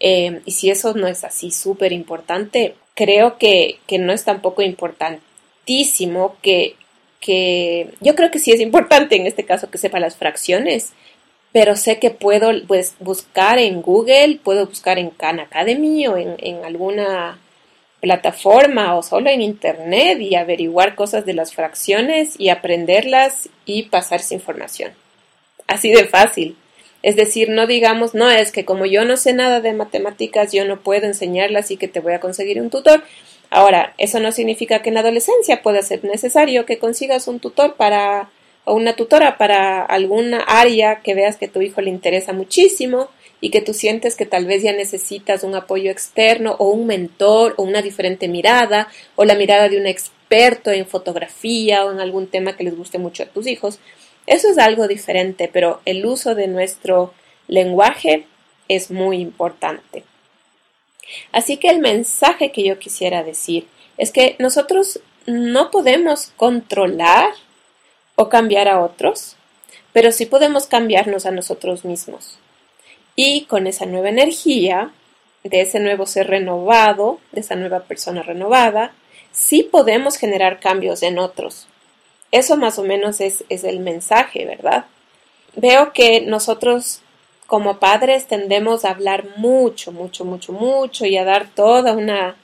eh, 0.00 0.40
y 0.44 0.52
si 0.52 0.70
eso 0.70 0.94
no 0.94 1.06
es 1.06 1.24
así 1.24 1.50
súper 1.50 1.92
importante, 1.92 2.74
creo 2.94 3.38
que, 3.38 3.78
que, 3.86 3.98
no 3.98 4.12
es 4.12 4.24
tampoco 4.24 4.62
importantísimo 4.62 6.36
que, 6.42 6.74
que 7.20 7.90
yo 8.00 8.14
creo 8.14 8.30
que 8.30 8.38
sí 8.38 8.50
es 8.52 8.60
importante 8.60 9.16
en 9.16 9.26
este 9.26 9.44
caso 9.44 9.70
que 9.70 9.78
sepa 9.78 10.00
las 10.00 10.16
fracciones, 10.16 10.92
pero 11.52 11.76
sé 11.76 11.98
que 11.98 12.10
puedo 12.10 12.50
pues, 12.66 12.94
buscar 13.00 13.58
en 13.58 13.82
Google, 13.82 14.38
puedo 14.42 14.66
buscar 14.66 14.98
en 14.98 15.10
Khan 15.10 15.40
Academy 15.40 16.06
o 16.06 16.16
en, 16.16 16.36
en 16.38 16.64
alguna 16.64 17.38
plataforma 18.00 18.96
o 18.96 19.02
solo 19.02 19.30
en 19.30 19.42
Internet 19.42 20.20
y 20.20 20.34
averiguar 20.34 20.94
cosas 20.94 21.26
de 21.26 21.34
las 21.34 21.54
fracciones 21.54 22.34
y 22.38 22.48
aprenderlas 22.48 23.48
y 23.66 23.84
pasar 23.84 24.20
esa 24.20 24.34
información. 24.34 24.92
Así 25.66 25.92
de 25.92 26.06
fácil. 26.06 26.56
Es 27.02 27.16
decir, 27.16 27.48
no 27.48 27.66
digamos, 27.66 28.14
no 28.14 28.28
es 28.28 28.52
que 28.52 28.64
como 28.64 28.86
yo 28.86 29.04
no 29.04 29.16
sé 29.16 29.32
nada 29.32 29.60
de 29.60 29.72
matemáticas, 29.72 30.52
yo 30.52 30.64
no 30.64 30.80
puedo 30.80 31.06
enseñarlas 31.06 31.70
y 31.70 31.76
que 31.76 31.88
te 31.88 32.00
voy 32.00 32.12
a 32.12 32.20
conseguir 32.20 32.60
un 32.60 32.70
tutor. 32.70 33.02
Ahora, 33.50 33.94
eso 33.98 34.20
no 34.20 34.32
significa 34.32 34.82
que 34.82 34.90
en 34.90 34.94
la 34.94 35.00
adolescencia 35.00 35.62
pueda 35.62 35.82
ser 35.82 36.04
necesario 36.04 36.66
que 36.66 36.78
consigas 36.78 37.26
un 37.26 37.40
tutor 37.40 37.74
para 37.76 38.30
o 38.70 38.74
una 38.74 38.94
tutora 38.94 39.36
para 39.36 39.82
alguna 39.82 40.42
área 40.42 41.00
que 41.00 41.14
veas 41.14 41.36
que 41.36 41.48
tu 41.48 41.60
hijo 41.60 41.80
le 41.80 41.90
interesa 41.90 42.32
muchísimo 42.32 43.08
y 43.40 43.50
que 43.50 43.60
tú 43.60 43.74
sientes 43.74 44.14
que 44.14 44.26
tal 44.26 44.46
vez 44.46 44.62
ya 44.62 44.72
necesitas 44.72 45.42
un 45.42 45.56
apoyo 45.56 45.90
externo 45.90 46.54
o 46.60 46.68
un 46.68 46.86
mentor 46.86 47.54
o 47.56 47.64
una 47.64 47.82
diferente 47.82 48.28
mirada 48.28 48.86
o 49.16 49.24
la 49.24 49.34
mirada 49.34 49.68
de 49.68 49.76
un 49.76 49.88
experto 49.88 50.70
en 50.70 50.86
fotografía 50.86 51.84
o 51.84 51.90
en 51.90 51.98
algún 51.98 52.28
tema 52.28 52.56
que 52.56 52.62
les 52.62 52.76
guste 52.76 52.98
mucho 52.98 53.24
a 53.24 53.26
tus 53.26 53.48
hijos. 53.48 53.80
Eso 54.26 54.48
es 54.48 54.56
algo 54.56 54.86
diferente, 54.86 55.50
pero 55.52 55.80
el 55.84 56.06
uso 56.06 56.36
de 56.36 56.46
nuestro 56.46 57.12
lenguaje 57.48 58.26
es 58.68 58.92
muy 58.92 59.16
importante. 59.16 60.04
Así 61.32 61.56
que 61.56 61.70
el 61.70 61.80
mensaje 61.80 62.52
que 62.52 62.62
yo 62.62 62.78
quisiera 62.78 63.24
decir 63.24 63.66
es 63.98 64.12
que 64.12 64.36
nosotros 64.38 65.00
no 65.26 65.72
podemos 65.72 66.30
controlar 66.36 67.32
o 68.20 68.28
cambiar 68.28 68.68
a 68.68 68.80
otros, 68.80 69.36
pero 69.94 70.12
sí 70.12 70.26
podemos 70.26 70.66
cambiarnos 70.66 71.24
a 71.24 71.30
nosotros 71.30 71.86
mismos. 71.86 72.38
Y 73.16 73.46
con 73.46 73.66
esa 73.66 73.86
nueva 73.86 74.10
energía, 74.10 74.90
de 75.42 75.62
ese 75.62 75.80
nuevo 75.80 76.04
ser 76.04 76.26
renovado, 76.26 77.18
de 77.32 77.40
esa 77.40 77.56
nueva 77.56 77.80
persona 77.80 78.22
renovada, 78.22 78.92
sí 79.32 79.62
podemos 79.62 80.18
generar 80.18 80.60
cambios 80.60 81.02
en 81.02 81.18
otros. 81.18 81.66
Eso 82.30 82.58
más 82.58 82.78
o 82.78 82.84
menos 82.84 83.22
es, 83.22 83.42
es 83.48 83.64
el 83.64 83.80
mensaje, 83.80 84.44
¿verdad? 84.44 84.84
Veo 85.56 85.94
que 85.94 86.20
nosotros 86.20 87.00
como 87.46 87.78
padres 87.78 88.26
tendemos 88.26 88.84
a 88.84 88.90
hablar 88.90 89.24
mucho, 89.38 89.92
mucho, 89.92 90.26
mucho, 90.26 90.52
mucho 90.52 91.06
y 91.06 91.16
a 91.16 91.24
dar 91.24 91.48
toda 91.48 91.94
una, 91.94 92.36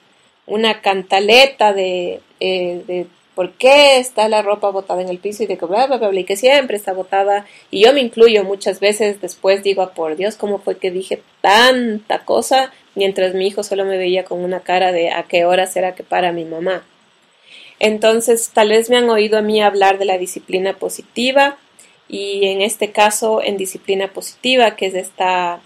una 0.47 0.81
cantaleta 0.81 1.75
de, 1.75 2.23
eh, 2.41 2.83
de 2.87 3.07
por 3.37 3.53
qué 3.53 3.99
está 3.99 4.31
la 4.31 4.41
ropa 4.41 4.71
botada 4.71 5.03
en 5.03 5.11
el 5.11 5.19
piso 5.19 5.43
y 5.43 5.47
de 5.47 5.59
que 5.59 5.67
bla, 5.67 5.87
bla, 5.87 5.99
bla, 5.99 6.19
y 6.19 6.25
que 6.25 6.37
siempre 6.37 6.79
está 6.79 6.95
botada. 6.95 7.45
Y 7.71 7.85
yo 7.85 7.93
me 7.93 8.01
incluyo 8.01 8.45
muchas 8.45 8.81
veces, 8.81 9.21
después 9.21 9.63
digo, 9.63 9.83
ah, 9.83 9.93
por 9.93 10.17
Dios, 10.17 10.37
¿cómo 10.37 10.59
fue 10.59 10.79
que 10.79 10.91
dije 10.91 11.23
tanta 11.43 12.25
cosa? 12.25 12.73
Mientras 12.95 13.35
mi 13.35 13.47
hijo 13.47 13.63
solo 13.63 13.85
me 13.85 13.99
veía 13.99 14.25
con 14.25 14.43
una 14.43 14.61
cara 14.61 14.91
de 14.91 15.11
a 15.11 15.25
qué 15.25 15.45
hora 15.45 15.67
será 15.67 15.95
que 15.95 16.03
para 16.03 16.33
mi 16.33 16.47
mamá. 16.47 16.87
Entonces, 17.79 18.53
tal 18.55 18.71
vez 18.71 18.89
me 18.89 18.97
han 18.97 19.11
oído 19.11 19.37
a 19.37 19.43
mí 19.43 19.61
hablar 19.61 19.99
de 19.99 20.07
la 20.07 20.17
disciplina 20.17 20.73
positiva 20.73 21.59
y 22.09 22.47
en 22.47 22.63
este 22.63 22.91
caso 22.91 23.43
en 23.43 23.59
disciplina 23.59 24.09
positiva, 24.09 24.77
que 24.77 24.87
es 24.87 24.95
esta 24.95 25.61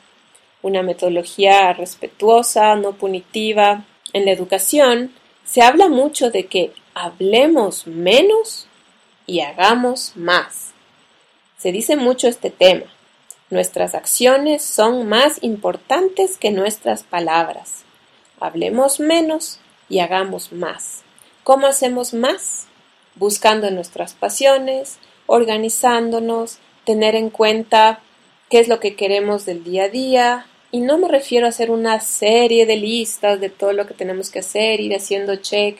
una 0.60 0.82
metodología 0.82 1.72
respetuosa, 1.72 2.74
no 2.74 2.94
punitiva 2.94 3.84
en 4.12 4.24
la 4.24 4.32
educación, 4.32 5.12
se 5.44 5.62
habla 5.62 5.88
mucho 5.88 6.32
de 6.32 6.46
que 6.46 6.72
hablemos 7.00 7.86
menos 7.86 8.66
y 9.26 9.40
hagamos 9.40 10.12
más. 10.16 10.72
Se 11.56 11.72
dice 11.72 11.96
mucho 11.96 12.28
este 12.28 12.50
tema. 12.50 12.84
Nuestras 13.48 13.94
acciones 13.94 14.62
son 14.62 15.08
más 15.08 15.42
importantes 15.42 16.36
que 16.36 16.50
nuestras 16.50 17.02
palabras. 17.02 17.84
Hablemos 18.38 19.00
menos 19.00 19.60
y 19.88 20.00
hagamos 20.00 20.52
más. 20.52 21.02
¿Cómo 21.42 21.66
hacemos 21.66 22.12
más? 22.12 22.66
Buscando 23.14 23.70
nuestras 23.70 24.12
pasiones, 24.12 24.98
organizándonos, 25.26 26.58
tener 26.84 27.14
en 27.14 27.30
cuenta 27.30 28.00
qué 28.50 28.60
es 28.60 28.68
lo 28.68 28.78
que 28.78 28.94
queremos 28.94 29.46
del 29.46 29.64
día 29.64 29.84
a 29.84 29.88
día. 29.88 30.46
Y 30.70 30.80
no 30.80 30.98
me 30.98 31.08
refiero 31.08 31.46
a 31.46 31.48
hacer 31.48 31.70
una 31.70 31.98
serie 32.00 32.66
de 32.66 32.76
listas 32.76 33.40
de 33.40 33.48
todo 33.48 33.72
lo 33.72 33.86
que 33.86 33.94
tenemos 33.94 34.30
que 34.30 34.40
hacer, 34.40 34.80
ir 34.80 34.94
haciendo 34.94 35.36
check 35.36 35.78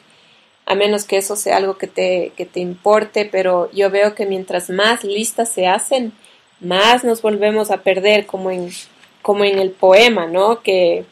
a 0.71 0.77
menos 0.77 1.03
que 1.03 1.17
eso 1.17 1.35
sea 1.35 1.57
algo 1.57 1.79
que 1.79 1.89
te, 1.89 2.31
que 2.37 2.47
te 2.47 2.61
importe, 2.61 3.25
pero 3.25 3.69
yo 3.73 3.91
veo 3.91 4.15
que 4.15 4.25
mientras 4.25 4.71
más 4.71 5.03
listas 5.03 5.49
se 5.49 5.67
hacen, 5.67 6.13
más 6.61 7.03
nos 7.03 7.23
volvemos 7.23 7.73
a 7.73 7.79
perder, 7.79 8.25
como 8.25 8.53
en, 8.53 8.71
como 9.21 9.43
en 9.43 9.59
el 9.59 9.73
poema, 9.73 10.29
¿no? 10.29 10.63
Que, 10.63 11.05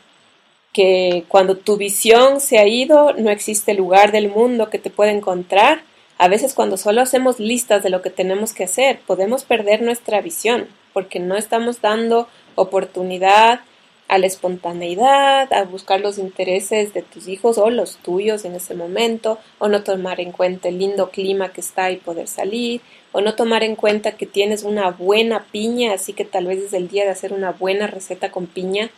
que 0.72 1.24
cuando 1.26 1.56
tu 1.56 1.76
visión 1.76 2.40
se 2.40 2.58
ha 2.58 2.68
ido, 2.68 3.14
no 3.14 3.30
existe 3.30 3.74
lugar 3.74 4.12
del 4.12 4.28
mundo 4.28 4.70
que 4.70 4.78
te 4.78 4.90
pueda 4.90 5.10
encontrar. 5.10 5.82
A 6.18 6.28
veces 6.28 6.54
cuando 6.54 6.76
solo 6.76 7.00
hacemos 7.00 7.40
listas 7.40 7.82
de 7.82 7.90
lo 7.90 8.00
que 8.00 8.10
tenemos 8.10 8.52
que 8.52 8.62
hacer, 8.62 9.00
podemos 9.08 9.42
perder 9.42 9.82
nuestra 9.82 10.20
visión, 10.20 10.68
porque 10.92 11.18
no 11.18 11.36
estamos 11.36 11.80
dando 11.80 12.28
oportunidad 12.54 13.62
a 14.08 14.18
la 14.18 14.26
espontaneidad, 14.26 15.52
a 15.52 15.64
buscar 15.64 16.00
los 16.00 16.18
intereses 16.18 16.94
de 16.94 17.02
tus 17.02 17.28
hijos 17.28 17.58
o 17.58 17.68
los 17.68 17.98
tuyos 17.98 18.44
en 18.46 18.54
ese 18.54 18.74
momento, 18.74 19.38
o 19.58 19.68
no 19.68 19.84
tomar 19.84 20.20
en 20.20 20.32
cuenta 20.32 20.68
el 20.68 20.78
lindo 20.78 21.10
clima 21.10 21.52
que 21.52 21.60
está 21.60 21.90
y 21.90 21.98
poder 21.98 22.26
salir, 22.26 22.80
o 23.12 23.20
no 23.20 23.34
tomar 23.34 23.62
en 23.62 23.76
cuenta 23.76 24.12
que 24.16 24.26
tienes 24.26 24.62
una 24.62 24.90
buena 24.90 25.44
piña, 25.52 25.92
así 25.92 26.14
que 26.14 26.24
tal 26.24 26.46
vez 26.46 26.58
es 26.58 26.72
el 26.72 26.88
día 26.88 27.04
de 27.04 27.10
hacer 27.10 27.32
una 27.32 27.52
buena 27.52 27.86
receta 27.86 28.30
con 28.30 28.46
piña, 28.46 28.90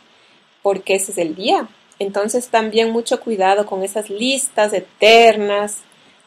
porque 0.63 0.95
ese 0.95 1.11
es 1.11 1.17
el 1.17 1.35
día. 1.35 1.67
Entonces 1.99 2.47
también 2.47 2.89
mucho 2.89 3.19
cuidado 3.19 3.65
con 3.65 3.83
esas 3.83 4.09
listas 4.09 4.73
eternas 4.73 5.79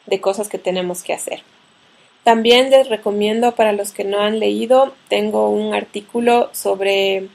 de 0.07 0.21
cosas 0.21 0.49
que 0.49 0.59
tenemos 0.59 1.03
que 1.03 1.15
hacer. 1.15 1.43
También 2.23 2.71
les 2.71 2.89
recomiendo 2.89 3.55
para 3.55 3.73
los 3.73 3.93
que 3.93 4.05
no 4.05 4.21
han 4.21 4.39
leído, 4.39 4.95
tengo 5.09 5.51
un 5.51 5.75
artículo 5.75 6.51
sobre 6.53 7.29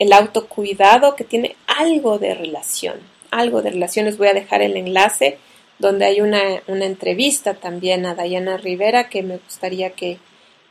el 0.00 0.12
autocuidado 0.12 1.14
que 1.14 1.24
tiene 1.24 1.54
algo 1.66 2.18
de 2.18 2.34
relación, 2.34 2.96
algo 3.30 3.62
de 3.62 3.70
relación. 3.70 4.06
Les 4.06 4.18
voy 4.18 4.28
a 4.28 4.34
dejar 4.34 4.62
el 4.62 4.76
enlace 4.76 5.38
donde 5.78 6.06
hay 6.06 6.20
una, 6.20 6.62
entrevista 6.66 7.54
también 7.54 8.06
a 8.06 8.14
Dayana 8.14 8.56
Rivera 8.56 9.08
que 9.08 9.22
me 9.22 9.36
gustaría 9.36 9.90
que, 9.90 10.18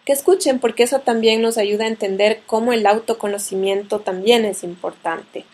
que 0.04 0.14
escuchen 0.14 0.60
porque 0.60 0.84
eso 0.84 1.00
también 1.00 1.42
nos 1.42 1.58
ayuda 1.58 1.86
a 1.86 1.90
entender 1.90 2.42
cómo 2.46 2.74
el 2.74 2.86
autoconocimiento 2.86 4.00
también 4.00 4.46
es 4.46 4.64
importante. 4.64 5.46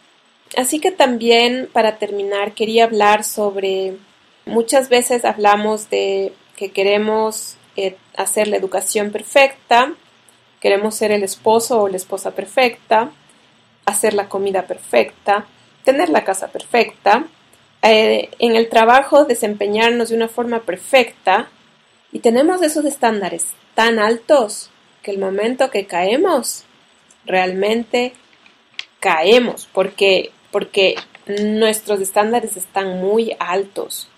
Así 0.55 0.79
que 0.79 0.91
también 0.91 1.69
para 1.71 1.97
terminar 1.97 2.53
quería 2.53 2.85
hablar 2.85 3.25
sobre 3.25 3.97
muchas 4.45 4.87
veces 4.87 5.25
hablamos 5.25 5.89
de 5.89 6.33
que 6.55 6.71
queremos 6.71 7.57
eh, 7.75 7.97
hacer 8.15 8.47
la 8.47 8.55
educación 8.55 9.11
perfecta, 9.11 9.93
queremos 10.61 10.95
ser 10.95 11.11
el 11.11 11.23
esposo 11.23 11.81
o 11.81 11.89
la 11.89 11.97
esposa 11.97 12.31
perfecta, 12.31 13.11
hacer 13.85 14.13
la 14.13 14.29
comida 14.29 14.67
perfecta, 14.67 15.45
tener 15.83 16.09
la 16.09 16.23
casa 16.23 16.47
perfecta, 16.47 17.25
eh, 17.81 18.29
en 18.39 18.55
el 18.55 18.69
trabajo 18.69 19.25
desempeñarnos 19.25 20.09
de 20.09 20.15
una 20.15 20.27
forma 20.27 20.61
perfecta 20.61 21.49
y 22.11 22.19
tenemos 22.19 22.61
esos 22.63 22.83
estándares 22.85 23.53
tan 23.75 23.99
altos 23.99 24.71
que 25.03 25.11
el 25.11 25.19
momento 25.19 25.69
que 25.69 25.85
caemos, 25.85 26.63
realmente 27.25 28.13
caemos 28.99 29.69
porque, 29.71 30.31
porque 30.51 30.95
nuestros 31.27 31.99
estándares 31.99 32.57
están 32.57 32.99
muy 32.99 33.35
altos. 33.39 34.09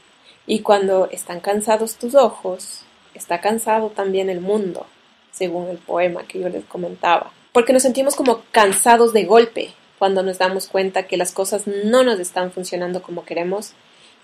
Y 0.46 0.60
cuando 0.60 1.10
están 1.12 1.42
cansados 1.42 1.98
tus 1.98 2.16
ojos, 2.16 2.84
está 3.14 3.42
cansado 3.42 3.90
también 3.90 4.30
el 4.30 4.40
mundo, 4.40 4.86
según 5.32 5.68
el 5.68 5.78
poema 5.78 6.24
que 6.24 6.40
yo 6.40 6.48
les 6.48 6.64
comentaba 6.64 7.32
porque 7.58 7.74
nos 7.74 7.82
sentimos 7.82 8.16
como 8.16 8.44
cansados 8.52 9.14
de 9.14 9.26
golpe 9.26 9.72
cuando 9.98 10.22
nos 10.22 10.38
damos 10.38 10.68
cuenta 10.68 11.08
que 11.08 11.18
las 11.18 11.32
cosas 11.32 11.66
no 11.66 12.04
nos 12.04 12.20
están 12.20 12.52
funcionando 12.52 13.02
como 13.02 13.26
queremos 13.26 13.72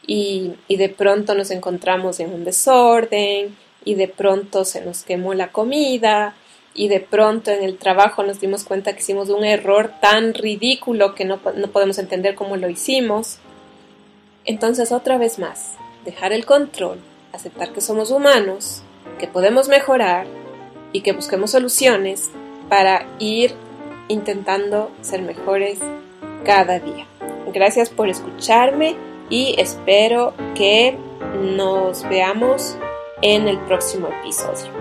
y, 0.05 0.53
de 0.69 0.89
pronto 0.89 1.33
nos 1.33 1.49
encontramos 1.49 2.19
en 2.19 2.31
un 2.31 2.43
desorden 2.43 3.57
y 3.83 3.95
de 3.95 4.07
pronto 4.07 4.65
se 4.65 4.85
nos 4.85 5.01
quemó 5.01 5.33
la 5.33 5.51
comida 5.51 6.35
y 6.75 6.89
de 6.89 6.99
pronto 6.99 7.49
en 7.49 7.63
el 7.63 7.79
trabajo 7.79 8.21
nos 8.21 8.39
dimos 8.39 8.63
cuenta 8.65 8.93
que 8.93 8.99
hicimos 8.99 9.29
un 9.29 9.43
error 9.43 9.91
tan 9.99 10.35
ridículo 10.35 11.15
que 11.15 11.25
no, 11.25 11.39
no 11.55 11.67
podemos 11.69 11.97
entender 11.97 12.35
cómo 12.35 12.55
lo 12.55 12.69
hicimos. 12.69 13.39
Entonces 14.45 14.91
otra 14.91 15.17
vez 15.17 15.39
más, 15.39 15.71
dejar 16.05 16.33
el 16.33 16.45
control, 16.45 16.99
aceptar 17.31 17.73
que 17.73 17.81
somos 17.81 18.11
humanos, 18.11 18.83
que 19.17 19.25
podemos 19.25 19.69
mejorar 19.69 20.27
y 20.91 21.01
que 21.01 21.13
busquemos 21.13 21.49
soluciones 21.49 22.29
para 22.73 23.05
ir 23.19 23.53
intentando 24.07 24.89
ser 25.01 25.21
mejores 25.21 25.77
cada 26.43 26.79
día. 26.79 27.05
Gracias 27.53 27.91
por 27.91 28.09
escucharme 28.09 28.95
y 29.29 29.53
espero 29.59 30.33
que 30.55 30.97
nos 31.55 32.01
veamos 32.09 32.75
en 33.21 33.47
el 33.47 33.59
próximo 33.59 34.07
episodio. 34.07 34.71